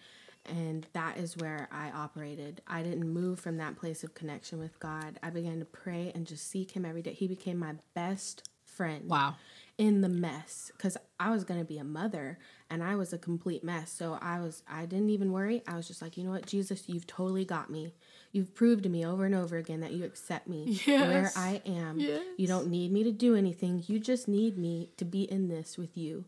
[0.46, 2.62] And that is where I operated.
[2.66, 5.18] I didn't move from that place of connection with God.
[5.22, 7.12] I began to pray and just seek him every day.
[7.12, 9.08] He became my best friend.
[9.08, 9.34] Wow.
[9.78, 12.38] In the mess cuz I was going to be a mother
[12.70, 13.90] and I was a complete mess.
[13.90, 15.62] So I was I didn't even worry.
[15.66, 17.92] I was just like, "You know what, Jesus, you've totally got me.
[18.32, 21.98] You've proved to me over and over again that you accept me where I am.
[21.98, 22.22] Yes.
[22.36, 23.82] You don't need me to do anything.
[23.86, 26.24] You just need me to be in this with you."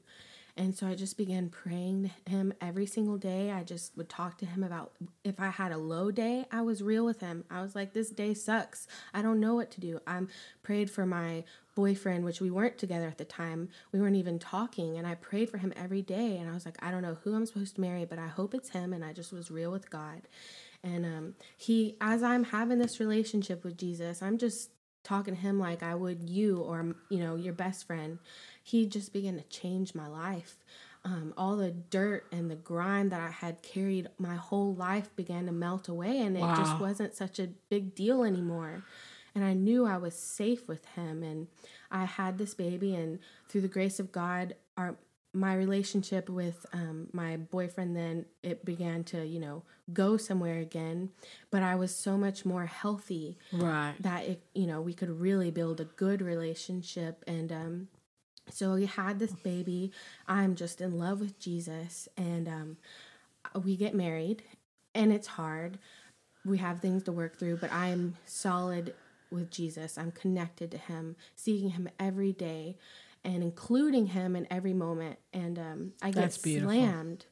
[0.54, 3.50] And so I just began praying to him every single day.
[3.50, 4.92] I just would talk to him about
[5.24, 7.44] if I had a low day, I was real with him.
[7.50, 8.86] I was like, this day sucks.
[9.14, 10.00] I don't know what to do.
[10.06, 10.28] I'm
[10.62, 13.70] prayed for my boyfriend, which we weren't together at the time.
[13.92, 14.98] We weren't even talking.
[14.98, 16.36] And I prayed for him every day.
[16.36, 18.52] And I was like, I don't know who I'm supposed to marry, but I hope
[18.52, 18.92] it's him.
[18.92, 20.20] And I just was real with God.
[20.85, 24.71] And um, he, as I'm having this relationship with Jesus, I'm just
[25.05, 28.18] talking to him like I would you or you know your best friend.
[28.62, 30.57] He just began to change my life.
[31.05, 35.47] Um, all the dirt and the grime that I had carried my whole life began
[35.47, 38.85] to melt away, and it just wasn't such a big deal anymore.
[39.35, 41.49] And I knew I was safe with him, and
[41.90, 43.18] I had this baby, and
[43.49, 44.97] through the grace of God, our
[45.35, 51.11] my relationship with um, my boyfriend then it began to you know go somewhere again.
[51.51, 53.95] But i was so much more healthy Right.
[54.01, 57.25] that it you know we could really build a good relationship.
[57.27, 57.88] And um
[58.51, 59.92] so we had this baby.
[60.29, 62.09] I'm just in love with jesus.
[62.16, 62.77] And um
[63.64, 64.42] we get married
[64.95, 65.79] and it's hard.
[66.45, 68.95] We have things to work through but i'm solid
[69.31, 69.97] with jesus.
[69.97, 72.77] I'm connected to him seeking him every day
[73.24, 75.18] and including him in every moment.
[75.32, 76.22] And um i get
[76.64, 77.26] slammed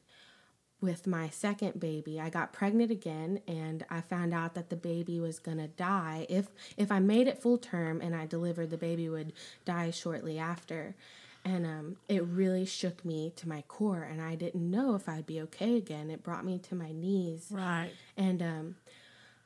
[0.81, 2.19] with my second baby.
[2.19, 6.25] I got pregnant again and i found out that the baby was going to die
[6.29, 9.33] if if i made it full term and i delivered the baby would
[9.65, 10.95] die shortly after.
[11.43, 15.25] And um, it really shook me to my core and i didn't know if i'd
[15.25, 16.09] be okay again.
[16.09, 17.47] It brought me to my knees.
[17.51, 17.91] Right.
[18.17, 18.75] and um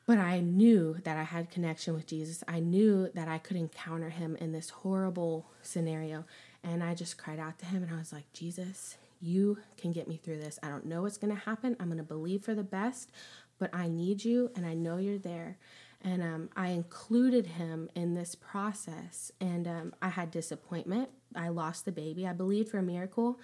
[0.06, 2.44] but I knew that I had connection with Jesus.
[2.48, 6.26] I knew that I could encounter him in this horrible scenario.
[6.64, 10.08] And I just cried out to him and I was like, Jesus, you can get
[10.08, 10.60] me through this.
[10.62, 11.76] I don't know what's going to happen.
[11.80, 13.12] I'm going to believe for the best,
[13.58, 15.58] but I need you and I know you're there.
[16.02, 19.32] And um, I included him in this process.
[19.42, 21.10] And um, I had disappointment.
[21.36, 22.28] I lost the baby.
[22.28, 23.40] I believed for a miracle,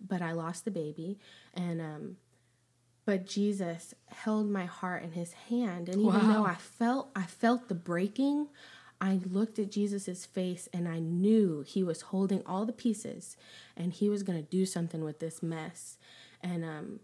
[0.00, 1.18] but I lost the baby.
[1.52, 2.16] And um,
[3.06, 5.88] but Jesus held my heart in his hand.
[5.88, 6.32] And even Wow.
[6.32, 8.48] though I felt I felt the breaking
[9.00, 13.36] I looked at Jesus's face and I knew he was holding all the pieces
[13.76, 15.98] and he was going to do something with this mess.
[16.42, 17.00] And um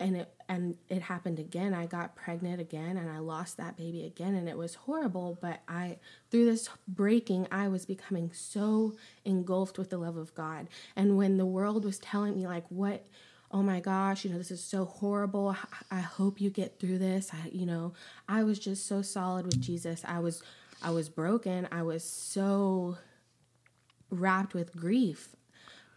[0.00, 1.74] and it and it happened again.
[1.74, 5.60] I got pregnant again and I lost that baby again and it was horrible but
[5.68, 5.98] I
[6.30, 10.68] through this breaking I was becoming so engulfed with the love of God.
[10.96, 13.06] And when the world was telling me like what
[13.54, 15.56] oh my gosh, you know, this is so horrible.
[15.88, 17.30] I hope you get through this.
[17.32, 17.92] I, you know,
[18.28, 20.02] I was just so solid with Jesus.
[20.04, 20.42] I was,
[20.82, 21.68] I was broken.
[21.70, 22.98] I was so
[24.10, 25.36] wrapped with grief,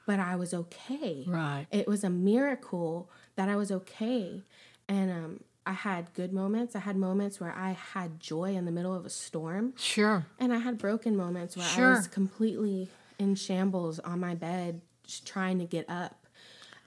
[0.06, 1.24] but I was okay.
[1.28, 1.66] Right.
[1.72, 4.44] It was a miracle that I was okay.
[4.88, 6.76] And um, I had good moments.
[6.76, 9.74] I had moments where I had joy in the middle of a storm.
[9.78, 10.28] Sure.
[10.40, 14.82] And I had broken moments where I was completely in shambles on my bed,
[15.26, 16.27] trying to get up.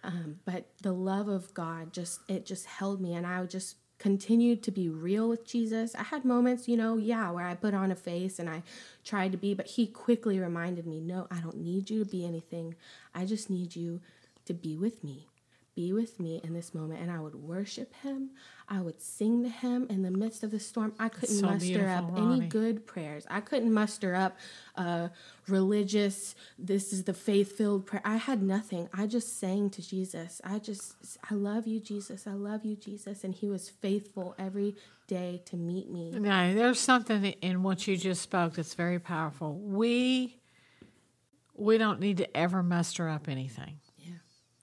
[0.02, 4.62] Um, but the love of God just it just held me, and I just continued
[4.62, 5.94] to be real with Jesus.
[5.94, 8.62] I had moments, you know, yeah, where I put on a face and I
[9.04, 12.24] tried to be, but He quickly reminded me, no, I don't need you to be
[12.24, 12.74] anything.
[13.14, 14.00] I just need you
[14.46, 15.28] to be with me.
[15.76, 18.30] Be with me in this moment, and I would worship Him.
[18.68, 20.92] I would sing to Him in the midst of the storm.
[20.98, 23.24] I couldn't so muster up beautiful, any good prayers.
[23.30, 24.36] I couldn't muster up
[24.74, 25.10] a
[25.46, 28.02] religious, this is the faith filled prayer.
[28.04, 28.88] I had nothing.
[28.92, 30.40] I just sang to Jesus.
[30.44, 30.94] I just,
[31.30, 32.26] I love you, Jesus.
[32.26, 33.22] I love you, Jesus.
[33.22, 34.74] And He was faithful every
[35.06, 36.10] day to meet me.
[36.10, 39.54] No, there's something in what you just spoke that's very powerful.
[39.54, 40.36] We
[41.60, 43.80] we don't need to ever muster up anything.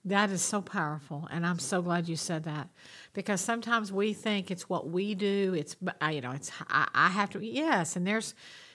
[0.08, 2.68] That is so powerful, and I'm so glad you said that
[3.12, 5.54] because sometimes we think it's what we do.
[5.54, 5.76] It's
[6.10, 8.34] you know, it's I, I have to yes, and there's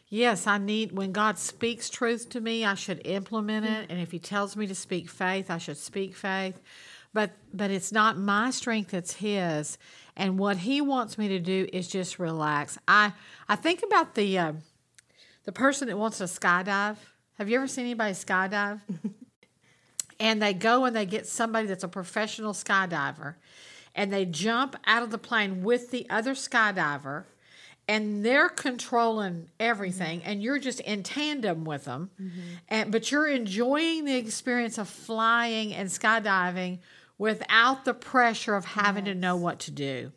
[0.09, 4.11] yes, I need when God speaks truth to me, I should implement it, and if
[4.11, 6.61] He tells me to speak faith, I should speak faith.
[7.13, 9.79] But but it's not my strength; it's His,
[10.15, 12.77] and what He wants me to do is just relax.
[12.87, 13.13] I
[13.49, 14.53] I think about the uh,
[15.45, 16.97] the person that wants to skydive.
[17.39, 18.81] Have you ever seen anybody skydive?
[20.23, 23.35] and they go and they get somebody that's a professional skydiver
[23.93, 27.25] and they jump out of the plane with the other skydiver
[27.89, 32.09] and they're controlling everything and you're just in tandem with them.
[32.19, 32.39] Mm-hmm.
[32.69, 36.79] And but you're enjoying the experience of flying and skydiving
[37.17, 40.13] without the pressure of having to know what to do.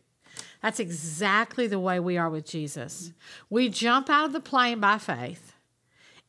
[0.63, 3.09] That's exactly the way we are with jesus.
[3.09, 3.55] Mm-hmm.
[3.55, 5.53] We jump out of the plane by faith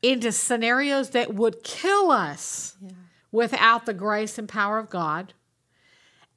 [0.01, 2.75] into scenarios that would kill us
[3.31, 5.33] without the grace and power of god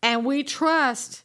[0.03, 1.25] and we trust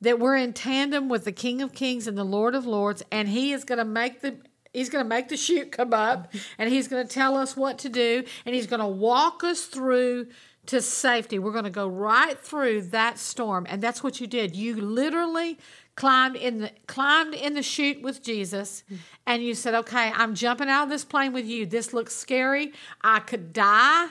[0.00, 3.28] that we're in tandem with the King of Kings and the Lord of Lords, and
[3.28, 4.36] He is going to make the
[4.72, 7.78] He's going to make the chute come up, and He's going to tell us what
[7.80, 10.28] to do, and He's going to walk us through
[10.66, 11.38] to safety.
[11.38, 14.56] We're going to go right through that storm, and that's what you did.
[14.56, 15.58] You literally
[15.94, 18.82] climbed in the climbed in the chute with Jesus,
[19.26, 21.66] and you said, "Okay, I'm jumping out of this plane with you.
[21.66, 22.72] This looks scary.
[23.02, 24.08] I could die."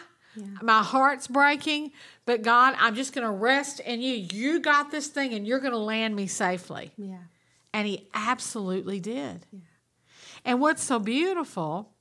[0.62, 1.92] My heart's breaking,
[2.26, 4.14] but God, I'm just going to rest in you.
[4.14, 6.92] You got this thing and you're going to land me safely.
[6.98, 7.18] Yeah.
[7.74, 9.46] And he absolutely did.
[10.46, 11.92] And what's so beautiful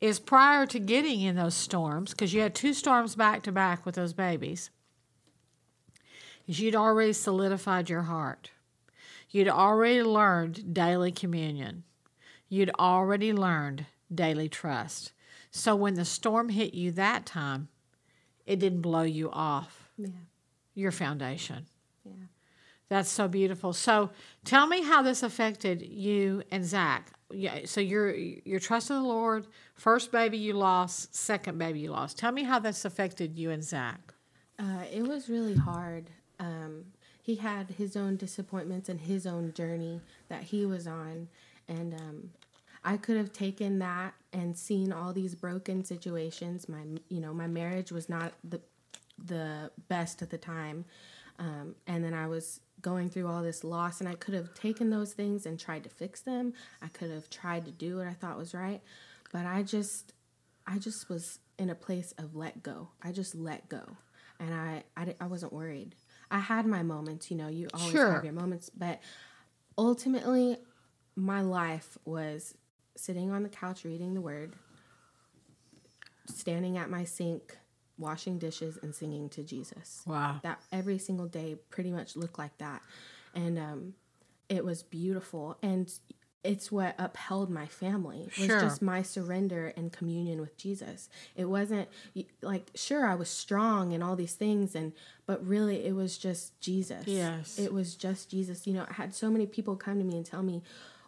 [0.00, 3.86] is prior to getting in those storms, because you had two storms back to back
[3.86, 4.70] with those babies,
[6.46, 8.50] is you'd already solidified your heart.
[9.30, 11.84] You'd already learned daily communion.
[12.48, 15.12] You'd already learned daily trust.
[15.50, 17.68] So when the storm hit you that time,
[18.46, 20.08] it didn't blow you off Yeah.
[20.74, 21.66] your foundation.
[22.04, 22.12] Yeah.
[22.88, 23.72] That's so beautiful.
[23.72, 24.10] So
[24.44, 27.12] tell me how this affected you and Zach.
[27.30, 29.46] Yeah, so you're you're trusting the Lord.
[29.74, 32.18] First baby you lost, second baby you lost.
[32.18, 34.12] Tell me how this affected you and Zach.
[34.58, 36.10] Uh, it was really hard.
[36.38, 36.84] Um,
[37.22, 41.28] he had his own disappointments and his own journey that he was on,
[41.68, 42.30] and um,
[42.84, 46.68] I could have taken that and seen all these broken situations.
[46.68, 48.60] My, you know, my marriage was not the
[49.24, 50.84] the best at the time,
[51.38, 54.90] um, and then I was going through all this loss, and I could have taken
[54.90, 56.54] those things and tried to fix them.
[56.82, 58.80] I could have tried to do what I thought was right,
[59.32, 60.12] but I just,
[60.66, 62.88] I just was in a place of let go.
[63.00, 63.82] I just let go,
[64.40, 65.94] and I, I, I wasn't worried.
[66.30, 67.46] I had my moments, you know.
[67.48, 68.12] You always Sure.
[68.14, 68.98] have your moments, but
[69.78, 70.56] ultimately,
[71.14, 72.54] my life was
[72.96, 74.54] sitting on the couch reading the Word,
[76.26, 77.56] standing at my sink,
[77.98, 80.40] washing dishes, and singing to Jesus Wow.
[80.42, 82.82] that every single day pretty much looked like that
[83.34, 83.94] and um
[84.48, 85.90] it was beautiful and
[86.44, 88.60] it's what upheld my family was Sure.
[88.60, 91.88] just my surrender and communion with jesus it wasn't
[92.42, 94.92] like sure i was strong and all these things and
[95.24, 97.58] but really it was just jesus Yes.
[97.58, 100.26] it was just jesus you know i had so many people come to me and
[100.26, 100.62] tell me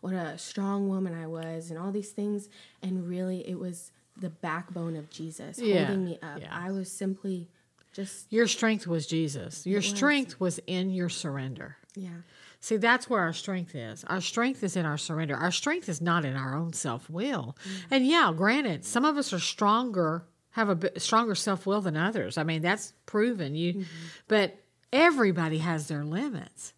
[0.04, 2.48] what a strong woman i was and all these things
[2.82, 3.90] and really it was
[4.20, 5.86] the backbone of jesus Yeah.
[5.86, 6.48] holding me up Yeah.
[6.52, 7.48] i was simply
[7.94, 9.66] just Your strength was Jesus.
[9.66, 11.76] Your strength was in your surrender.
[11.94, 12.22] yeah
[12.64, 14.04] See, that's where our strength is.
[14.04, 15.36] Our strength is in our surrender.
[15.36, 17.58] Our strength is not in our own self will.
[17.62, 17.70] Mm.
[17.90, 22.38] And yeah, granted, some of us are stronger, have a stronger self will than others.
[22.38, 23.54] I mean, that's proven.
[23.54, 23.82] You, mm-hmm.
[24.28, 24.56] but
[24.94, 26.72] everybody has their limits.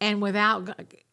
[0.00, 0.68] And without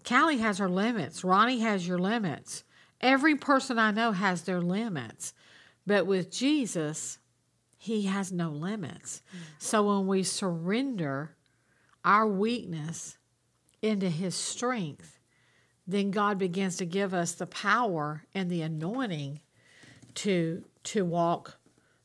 [0.08, 2.64] Callie has her limits, Ronnie has your limits.
[3.01, 5.34] Every person I know has their limits.
[5.86, 7.20] But with Jesus,
[7.78, 9.22] he has no limits.
[9.36, 9.39] Mm.
[9.58, 11.36] So when we surrender
[12.06, 13.18] our weakness
[13.82, 15.20] into his strength,
[15.86, 19.41] then God begins to give us the power and the anointing
[20.16, 21.58] to to walk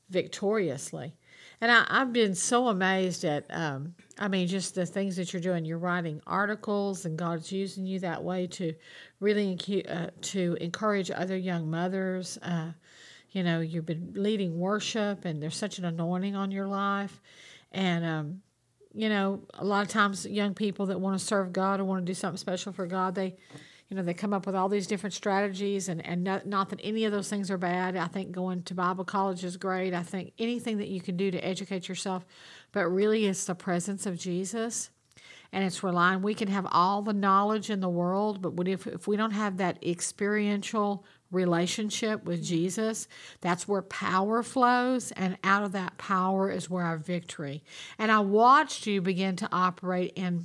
[0.09, 1.14] victoriously.
[1.61, 5.42] And I, I've been so amazed at, um, I mean, just the things that you're
[5.42, 5.64] doing.
[5.64, 8.74] You're writing articles, and God's using you that way to
[9.20, 12.38] really uh, to encourage other young mothers.
[12.42, 12.72] Uh,
[13.30, 17.20] you know, you've been leading worship, and there's such an anointing on your life.
[17.72, 18.42] And um,
[18.94, 22.04] you know, a lot of times young people that want to serve God or want
[22.04, 23.36] to do something special for God, they,
[23.89, 26.80] you know, they come up with all these different strategies, and and not, not that
[26.82, 27.97] any of those things are bad.
[27.97, 29.95] I think going to Bible college is great.
[29.95, 32.26] I think anything that you can do to educate yourself,
[32.72, 34.91] but really it's the presence of Jesus,
[35.53, 36.20] and it's relying.
[36.20, 39.57] We can have all the knowledge in the world, but if if we don't have
[39.57, 43.09] that experiential relationship with Jesus,
[43.41, 47.62] that's where power flows, and out of that power is where our victory.
[47.99, 50.45] And I watched you begin to operate in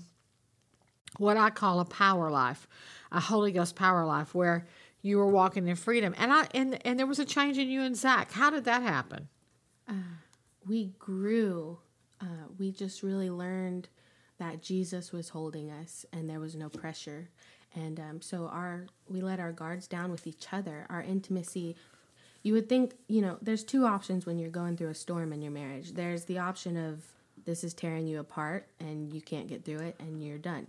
[1.17, 2.67] what I call a power life,
[3.13, 4.65] a Holy Ghost power life, where
[5.01, 6.13] you were walking in freedom.
[6.17, 8.31] And I and and there was a change in you and Zach.
[8.31, 9.29] How did that happen?
[10.67, 11.79] we grew.
[12.21, 13.89] Uh, we just really learned
[14.39, 17.29] that Jesus was holding us, and there was no pressure.
[17.75, 20.85] And um, so our we let our guards down with each other.
[20.89, 21.75] Our intimacy
[22.43, 25.41] you would think, you know, there's two options when you're going through a storm in
[25.41, 25.93] your marriage.
[25.93, 27.01] There's the option of
[27.45, 30.67] this is tearing you apart and you can't get through it and you're done.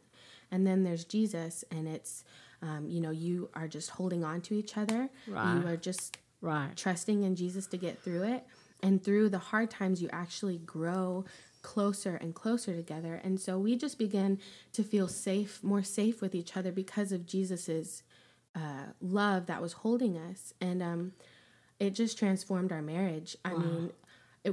[0.55, 2.23] And then there's Jesus and it's,
[2.63, 5.11] um, you know, you are just holding on to each other.
[5.27, 5.55] Right.
[5.61, 6.77] You are just Right.
[6.77, 8.47] trusting in Jesus to get through it.
[8.81, 11.25] And through the hard times, you actually grow
[11.63, 13.15] closer and closer together.
[13.25, 14.39] And so we just begin
[14.75, 18.05] to feel safe, more safe with each other because of Jesus's
[18.55, 20.55] uh, love that was holding us.
[20.61, 21.13] And um,
[21.81, 23.37] it just transformed our marriage.
[23.45, 23.95] I mean, it-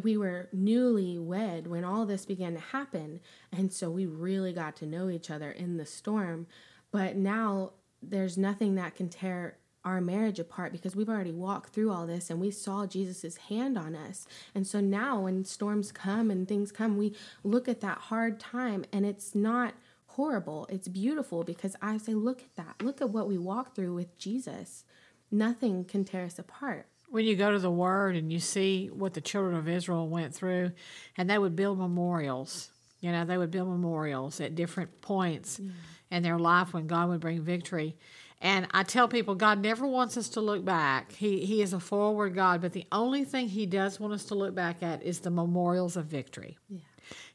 [0.03, 3.19] we were newly wed when all this began to happen.
[3.51, 6.47] And so we really got to know each other in the storm.
[6.91, 11.91] But now there's nothing that can tear our marriage apart because we've already walked through
[11.91, 14.27] all this and we saw Jesus's hand on us.
[14.53, 18.85] And so now when storms come and things come, we look at that hard time
[18.93, 19.73] and it's not
[20.05, 20.67] horrible.
[20.69, 22.85] It's beautiful because I say, look at that.
[22.85, 24.83] Look at what we walked through with Jesus.
[25.31, 26.87] Nothing can tear us apart.
[27.11, 30.33] When you go to the Word and you see what the children of Israel went
[30.33, 30.71] through,
[31.17, 32.71] and they would build memorials.
[33.01, 35.71] You know, they would build memorials at different points mm.
[36.09, 37.97] in their life when God would bring victory.
[38.39, 41.11] And I tell people, God never wants us to look back.
[41.11, 44.35] He, he is a forward God, but the only thing He does want us to
[44.35, 46.57] look back at is the memorials of victory.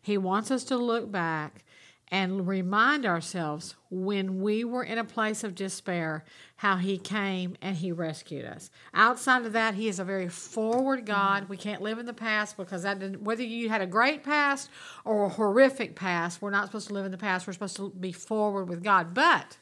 [0.00, 1.65] He wants us to look back
[2.08, 6.24] and remind ourselves when we were in a place of despair
[6.56, 8.70] how he came and he rescued us.
[8.94, 11.48] Outside of that, he is a very forward God.
[11.48, 14.70] We can't live in the past because that didn't, whether you had a great past
[15.04, 17.46] or a horrific past, we're not supposed to live in the past.
[17.46, 19.12] We're supposed to be forward with God.
[19.12, 19.58] But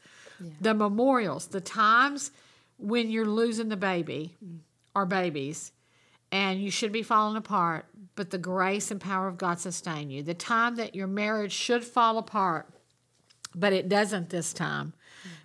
[0.60, 2.30] the memorials, the times
[2.78, 4.58] when you're losing the baby mm.
[4.94, 5.72] or babies,
[6.34, 10.20] and you should be falling apart, but the grace and power of God sustain you.
[10.20, 12.66] The time that your marriage should fall apart,
[13.54, 14.94] but it doesn't this time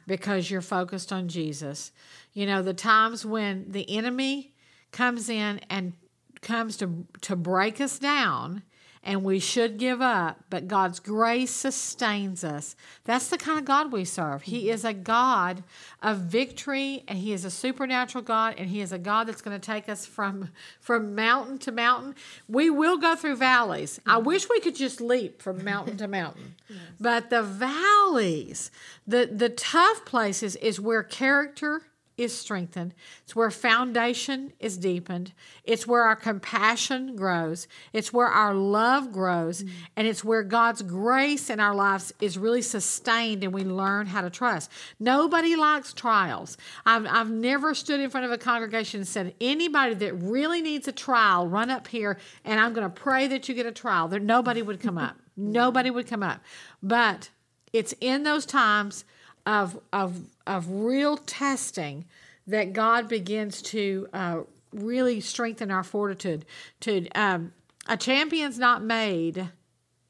[0.08, 1.92] because you're focused on Jesus.
[2.34, 4.56] You know, the times when the enemy
[4.92, 5.94] comes in and
[6.42, 8.64] comes to to break us down
[9.04, 12.76] and we should give up, but God's grace sustains us.
[13.06, 14.41] That's the kind of God we serve.
[14.43, 15.64] He is a God
[16.04, 19.60] of victory and he is a supernatural God and he is a God that's going
[19.60, 20.50] to take us from
[20.82, 22.14] from mountain to mountain.
[22.50, 24.02] We will go through valleys.
[24.06, 26.56] I wish we could just leap from mountain to mountain.
[27.00, 28.70] But the valleys,
[29.08, 31.82] the the tough places is where character
[32.20, 32.93] is strengthened.
[33.24, 35.32] It's where foundation is deepened.
[35.63, 37.67] It's where our compassion grows.
[37.93, 39.63] It's where our love grows.
[39.63, 39.74] Mm-hmm.
[39.95, 44.22] And it's where God's grace in our lives is really sustained and we learn how
[44.22, 44.70] to trust.
[44.99, 46.57] Nobody likes trials.
[46.86, 50.89] I've, I've never stood in front of a congregation and said, anybody that really needs
[50.89, 54.09] a trial, run up here and I'm going to pray that you get a trial.
[54.09, 55.15] There, nobody would come up.
[55.38, 56.41] Nobody would come up.
[56.84, 57.30] But
[57.72, 59.05] it's in those times
[59.45, 60.20] of of
[60.50, 62.06] of real testing
[62.47, 64.39] that God begins to uh,
[64.74, 66.45] really strengthen our fortitude.
[66.82, 67.54] To um,
[67.88, 69.50] a champion's not made.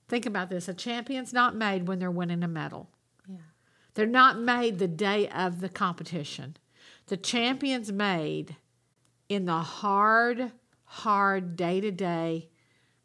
[0.08, 2.90] Think about this: a champion's not made when they're winning a medal.
[3.28, 3.36] Yeah.
[3.94, 6.58] They're not made the day of the competition.
[7.08, 8.56] The champion's made
[9.28, 10.52] in the hard,
[10.86, 12.50] hard day to day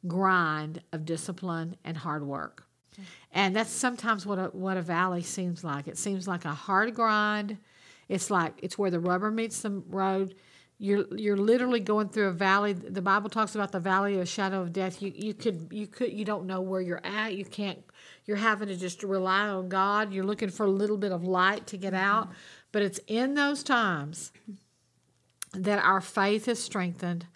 [0.06, 2.63] grind of discipline and hard work.
[3.32, 5.88] And that's sometimes what a, what a valley seems like.
[5.88, 7.58] It seems like a hard grind.
[8.08, 10.34] It's like it's where the rubber meets the road.
[10.78, 12.72] You're you're literally going through a valley.
[12.72, 15.00] The Bible talks about the valley of shadow of death.
[15.00, 17.34] You you could you could you don't know where you're at.
[17.34, 17.78] You can't.
[18.26, 20.12] You're having to just rely on God.
[20.12, 22.04] You're looking for a little bit of light to get mm-hmm.
[22.04, 22.28] out.
[22.72, 24.32] But it's in those times
[25.52, 27.26] that our faith is strengthened,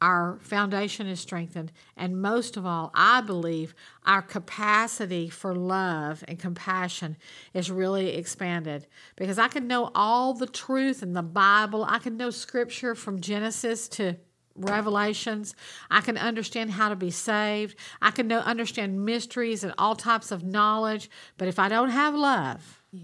[0.00, 3.74] our foundation is strengthened, and most of all, I believe
[4.06, 7.16] our capacity for love and compassion
[7.52, 8.86] is really expanded.
[9.16, 13.20] Because I can know all the truth in the Bible, I can know scripture from
[13.20, 14.16] Genesis to
[14.54, 15.54] revelations.
[15.90, 17.76] I can understand how to be saved.
[18.02, 21.10] I can know understand mysteries and all types of knowledge.
[21.36, 23.02] But if I don't have love, Yeah.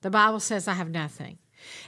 [0.00, 1.38] the Bible says I have nothing.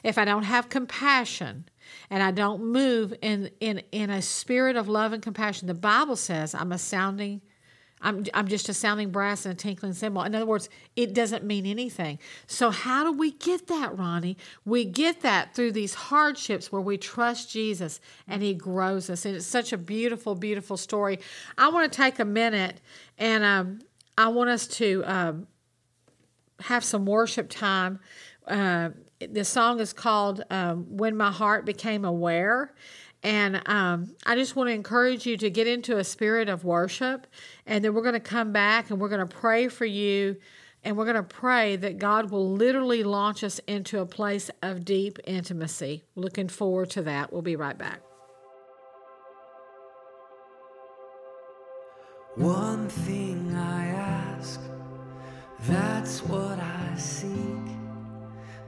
[0.03, 1.67] If I don't have compassion
[2.11, 6.17] and I don't move in in in a spirit of love and compassion, the Bible
[6.17, 7.41] says I'm a sounding
[8.03, 10.23] I'm I'm just a sounding brass and a tinkling cymbal.
[10.23, 12.19] In other words, it doesn't mean anything.
[12.47, 14.37] So how do we get that, Ronnie?
[14.65, 19.27] We get that through these hardships where we trust Jesus and he grows us.
[19.27, 21.19] And it's such a beautiful, beautiful story.
[21.59, 22.81] I want to take a minute
[23.19, 23.81] and um,
[24.17, 25.47] I want us to um,
[26.61, 28.01] have some worship time.
[28.47, 28.91] Uh,
[29.29, 32.73] the song is called um, When My Heart Became Aware.
[33.23, 37.27] And um, I just want to encourage you to get into a spirit of worship.
[37.67, 40.37] And then we're going to come back and we're going to pray for you.
[40.83, 44.87] And we're going to pray that God will literally launch us into a place of
[44.87, 46.05] deep intimacy.
[46.15, 47.31] Looking forward to that.
[47.31, 48.01] We'll be right back.
[52.37, 54.61] One thing I ask,
[55.67, 57.80] that's what I seek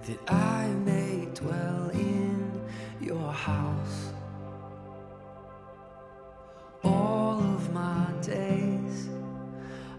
[0.07, 2.61] that I may dwell in
[3.01, 4.13] your house.
[6.83, 9.09] All of my days,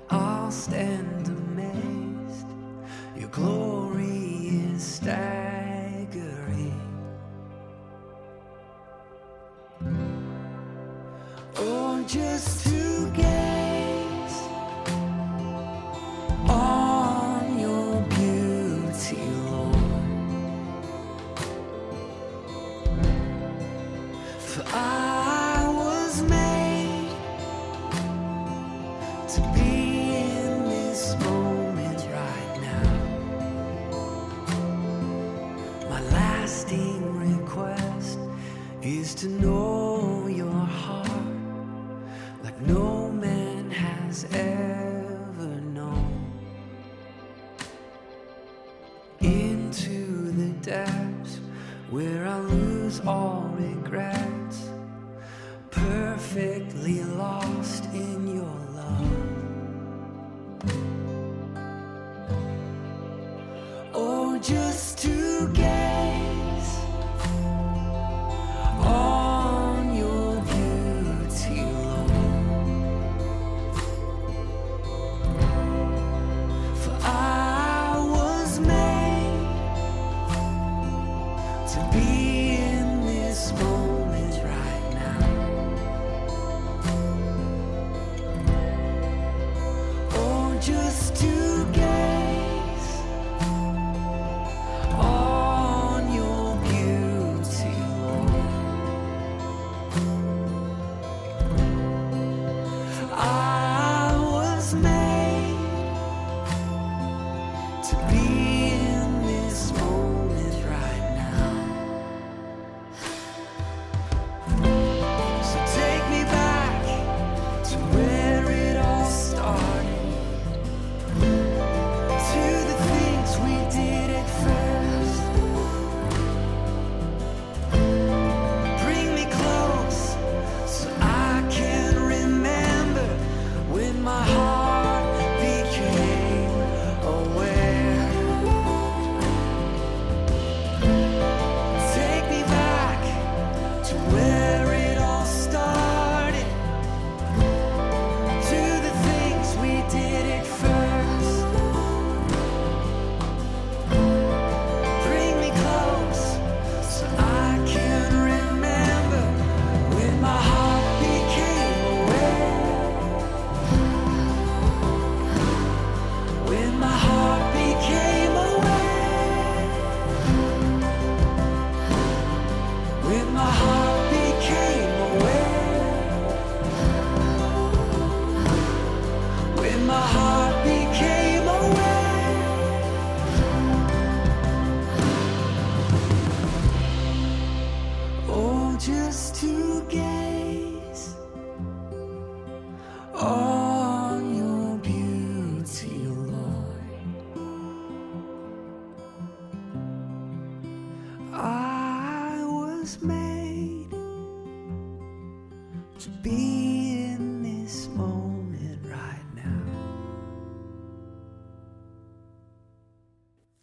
[0.09, 2.47] I'll stand amazed.
[3.17, 3.72] Your glory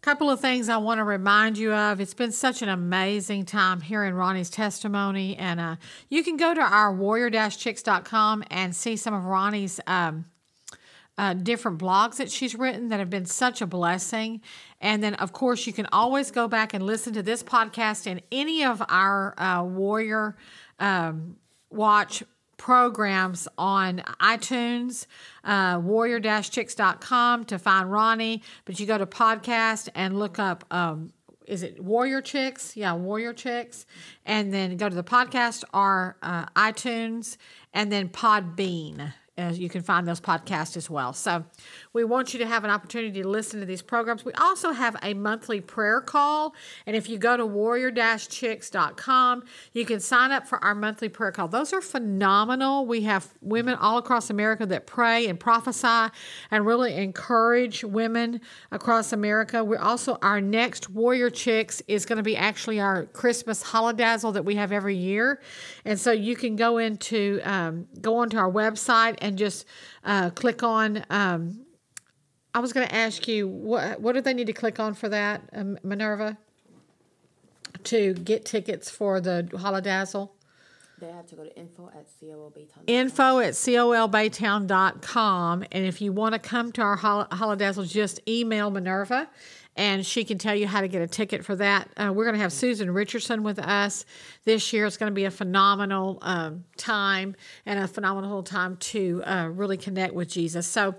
[0.01, 1.99] couple of things I want to remind you of.
[1.99, 5.37] It's been such an amazing time hearing Ronnie's testimony.
[5.37, 5.75] And uh,
[6.09, 10.25] you can go to our warrior-chicks.com and see some of Ronnie's um,
[11.19, 14.41] uh, different blogs that she's written that have been such a blessing.
[14.79, 18.23] And then, of course, you can always go back and listen to this podcast and
[18.31, 20.35] any of our uh, Warrior
[20.79, 21.35] um,
[21.69, 22.23] Watch
[22.61, 25.07] programs on iTunes,
[25.43, 28.43] uh, warrior-chicks.com to find Ronnie.
[28.65, 31.11] But you go to podcast and look up, um,
[31.47, 32.77] is it Warrior Chicks?
[32.77, 33.87] Yeah, Warrior Chicks.
[34.27, 37.37] And then go to the podcast or uh, iTunes
[37.73, 39.11] and then Podbean.
[39.35, 41.13] Uh, you can find those podcasts as well.
[41.13, 41.43] So
[41.93, 44.23] we want you to have an opportunity to listen to these programs.
[44.23, 46.55] We also have a monthly prayer call.
[46.85, 51.49] And if you go to warrior-chicks.com, you can sign up for our monthly prayer call.
[51.49, 52.85] Those are phenomenal.
[52.85, 56.13] We have women all across America that pray and prophesy
[56.49, 58.39] and really encourage women
[58.71, 59.61] across America.
[59.61, 64.45] We're also, our next Warrior Chicks is going to be actually our Christmas holidazzle that
[64.45, 65.41] we have every year.
[65.83, 69.65] And so you can go into, um, go onto our website and just
[70.05, 71.03] uh, click on.
[71.09, 71.65] Um,
[72.53, 75.09] I was going to ask you what what do they need to click on for
[75.09, 76.37] that, um, Minerva,
[77.85, 80.29] to get tickets for the Holodazzle?
[80.99, 82.83] They have to go to info at colbaytown.
[82.85, 85.63] info at colbaytown.com.
[85.71, 89.27] And if you want to come to our hol- holodazzle, just email Minerva
[89.75, 91.89] and she can tell you how to get a ticket for that.
[91.97, 94.05] Uh, we're going to have Susan Richardson with us
[94.43, 94.85] this year.
[94.85, 97.35] It's going to be a phenomenal um, time
[97.65, 100.67] and a phenomenal time to uh, really connect with Jesus.
[100.67, 100.95] So,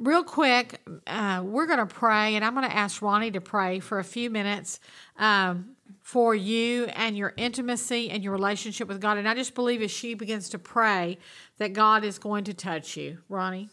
[0.00, 3.78] real quick, uh, we're going to pray, and I'm going to ask Ronnie to pray
[3.78, 4.80] for a few minutes
[5.18, 9.18] um, for you and your intimacy and your relationship with God.
[9.18, 11.18] And I just believe as she begins to pray
[11.58, 13.18] that God is going to touch you.
[13.28, 13.68] Ronnie?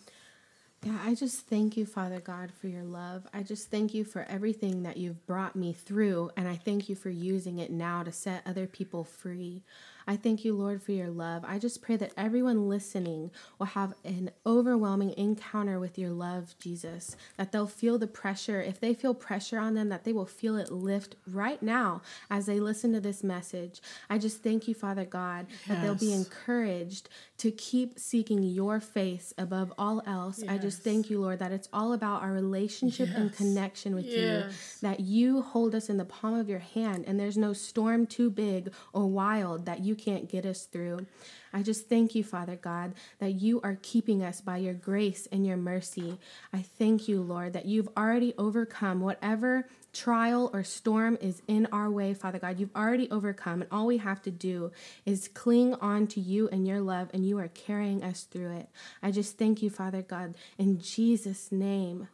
[0.84, 3.26] Yeah, I just thank you, Father God, for your love.
[3.34, 6.96] I just thank you for everything that you've brought me through, and I thank you
[6.96, 9.64] for using it now to set other people free.
[10.08, 11.44] I thank you, Lord, for your love.
[11.46, 13.30] I just pray that everyone listening
[13.60, 18.62] will have an overwhelming encounter with your love, Jesus, that they'll feel the pressure.
[18.62, 22.46] If they feel pressure on them, that they will feel it lift right now as
[22.46, 23.82] they listen to this message.
[24.10, 29.34] I just thank you, Father God, that they'll be encouraged to keep seeking your face
[29.38, 30.42] above all else.
[30.48, 34.46] I just thank you, Lord, that it's all about our relationship and connection with you,
[34.82, 38.30] that you hold us in the palm of your hand and there's no storm too
[38.32, 41.06] big or wild that you can't get us through.
[41.54, 45.46] I just thank you, Father God, that you are keeping us by your grace and
[45.46, 46.18] your mercy.
[46.54, 51.90] I thank you, Lord, that you've already overcome whatever trial or storm is in our
[51.90, 52.60] way, Father God.
[52.60, 54.72] You've already overcome, and all we have to do
[55.06, 58.70] is cling on to you and your love, and you are carrying us through it.
[59.02, 62.08] I just thank you, Father God, in Jesus' name.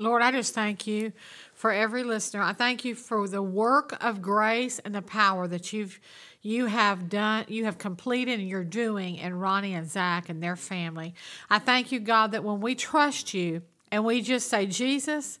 [0.00, 1.12] Lord, I just thank you
[1.52, 2.42] for every listener.
[2.42, 6.00] I thank you for the work of grace and the power that you've
[6.42, 10.56] you have done, you have completed and you're doing in Ronnie and Zach and their
[10.56, 11.14] family.
[11.50, 13.60] I thank you, God, that when we trust you
[13.92, 15.38] and we just say, Jesus,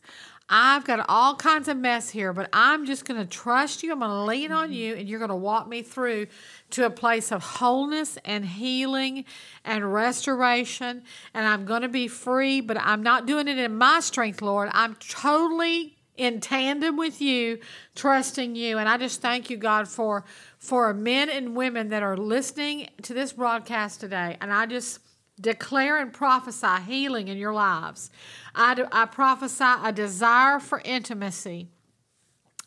[0.52, 3.92] I've got all kinds of mess here, but I'm just going to trust you.
[3.92, 6.26] I'm going to lean on you, and you're going to walk me through
[6.70, 9.24] to a place of wholeness and healing
[9.64, 11.04] and restoration.
[11.34, 14.70] And I'm going to be free, but I'm not doing it in my strength, Lord.
[14.72, 17.60] I'm totally in tandem with you,
[17.94, 18.76] trusting you.
[18.78, 20.24] And I just thank you, God, for
[20.58, 24.36] for men and women that are listening to this broadcast today.
[24.40, 24.98] And I just
[25.40, 28.10] declare and prophesy healing in your lives.
[28.54, 31.68] I, do, I prophesy a desire for intimacy.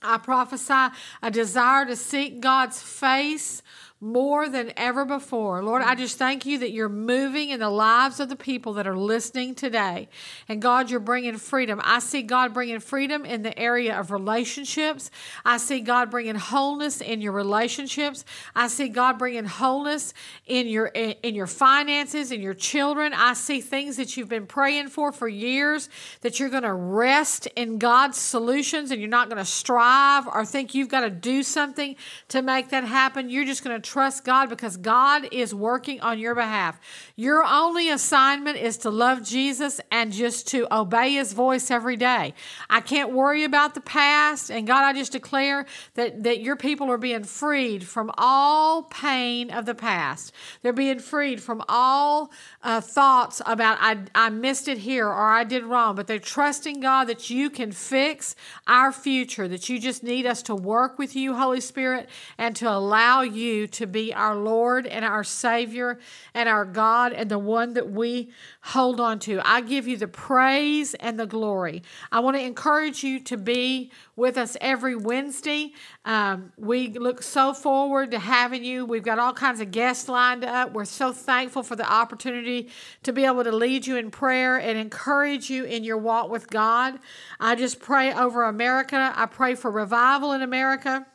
[0.02, 3.62] I prophesy a desire to seek God's face
[4.04, 5.64] more than ever before.
[5.64, 8.86] Lord, I just thank you that you're moving in the lives of the people that
[8.86, 10.10] are listening today.
[10.49, 11.80] And God, you're bringing freedom.
[11.84, 15.10] I see God bringing freedom in the area of relationships.
[15.45, 18.26] I see God bringing wholeness in your relationships.
[18.54, 20.14] I see God bringing wholeness
[20.47, 23.14] in your in, in your finances, in your children.
[23.14, 25.88] I see things that you've been praying for for years
[26.22, 30.43] that you're going to rest in God's solutions and you're not going to strive or
[30.43, 31.95] think you've got to do something
[32.28, 33.30] to make that happen.
[33.30, 36.80] You're just going to trust God because God is working on your behalf.
[37.16, 42.34] Your only assignment is to love Jesus and just to obey his voice every day.
[42.72, 44.50] I can't worry about the past.
[44.50, 49.52] And God, I just declare that, that your people are being freed from all pain
[49.52, 50.34] of the past.
[50.64, 52.32] They're being freed from all
[52.64, 56.80] uh, thoughts about, I, I missed it here or I did wrong, but they're trusting
[56.80, 58.36] God that you can fix
[58.66, 62.68] our future, that you just need us to work with you, Holy Spirit, and to
[62.68, 66.00] allow you to be our Lord and our Savior
[66.34, 68.32] and our God and the one that we
[68.62, 69.42] hold on to.
[69.44, 71.84] I give you the praise and the glory.
[72.12, 75.74] I want to encourage you to be with us every Wednesday.
[76.06, 78.86] Um, we look so forward to having you.
[78.86, 80.74] We've got all kinds of guests lined up.
[80.74, 82.70] We're so thankful for the opportunity
[83.04, 86.50] to be able to lead you in prayer and encourage you in your walk with
[86.50, 87.00] God.
[87.40, 89.12] I just pray over America.
[89.16, 91.06] I pray for revival in America.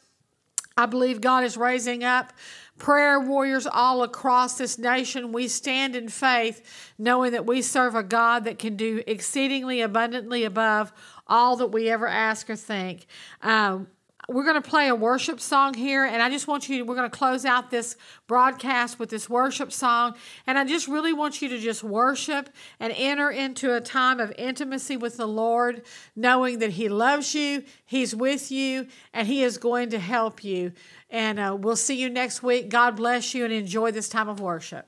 [0.78, 2.32] I believe God is raising up
[2.78, 5.32] prayer warriors all across this nation.
[5.32, 6.62] We stand in faith,
[6.96, 10.92] knowing that we serve a God that can do exceedingly abundantly above
[11.26, 13.06] all that we ever ask or think.
[13.42, 13.88] Um,
[14.28, 17.10] we're going to play a worship song here, and I just want you, we're going
[17.10, 20.16] to close out this broadcast with this worship song.
[20.46, 24.30] And I just really want you to just worship and enter into a time of
[24.36, 25.82] intimacy with the Lord,
[26.14, 30.72] knowing that He loves you, He's with you, and He is going to help you.
[31.08, 32.68] And uh, we'll see you next week.
[32.68, 34.86] God bless you and enjoy this time of worship.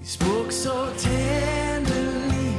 [0.00, 2.54] You spoke so tenderly.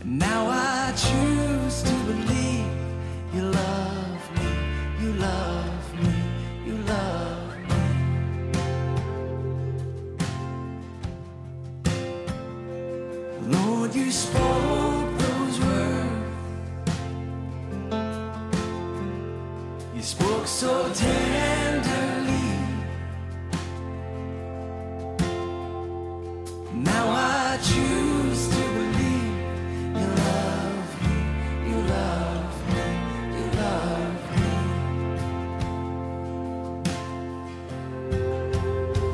[0.00, 1.59] And now I choose.
[20.60, 22.46] So tenderly.
[26.74, 29.36] Now I choose to believe
[30.00, 31.16] you love me,
[31.70, 32.84] you love me,
[33.36, 34.50] you love me.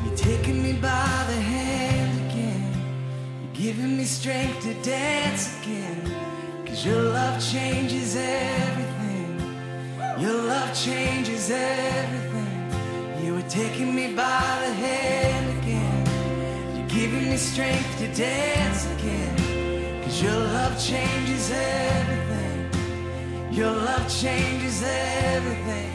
[0.05, 2.73] You're taking me by the hand again.
[3.41, 6.01] You're giving me strength to dance again.
[6.67, 8.76] Cause your love changes everything.
[10.19, 12.73] Your love changes everything.
[13.23, 16.75] You are taking me by the hand again.
[16.75, 20.03] You're giving me strength to dance again.
[20.03, 23.53] Cause your love changes everything.
[23.53, 25.86] Your love changes everything.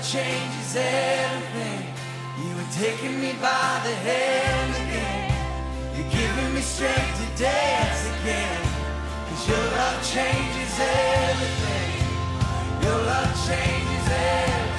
[0.00, 1.84] Love changes everything.
[2.42, 5.34] You were taking me by the hand again.
[5.94, 8.60] You're giving me strength to dance again.
[9.28, 12.02] Cause your love changes everything.
[12.82, 14.69] Your love changes everything.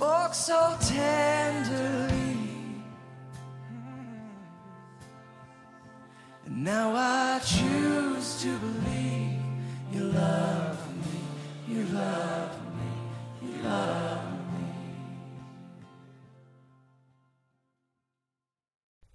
[0.00, 2.14] Spoke so tenderly.
[6.46, 9.42] And now I choose to believe
[9.92, 11.74] you love me.
[11.74, 13.46] You love me.
[13.46, 14.68] You love me.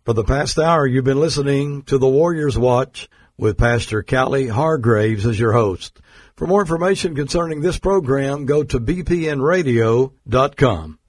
[0.03, 3.09] For the past hour, you've been listening to the Warriors Watch
[3.39, 5.99] with Pastor Callie Hargraves as your host.
[6.38, 10.99] For more information concerning this program, go to bpnradio.com.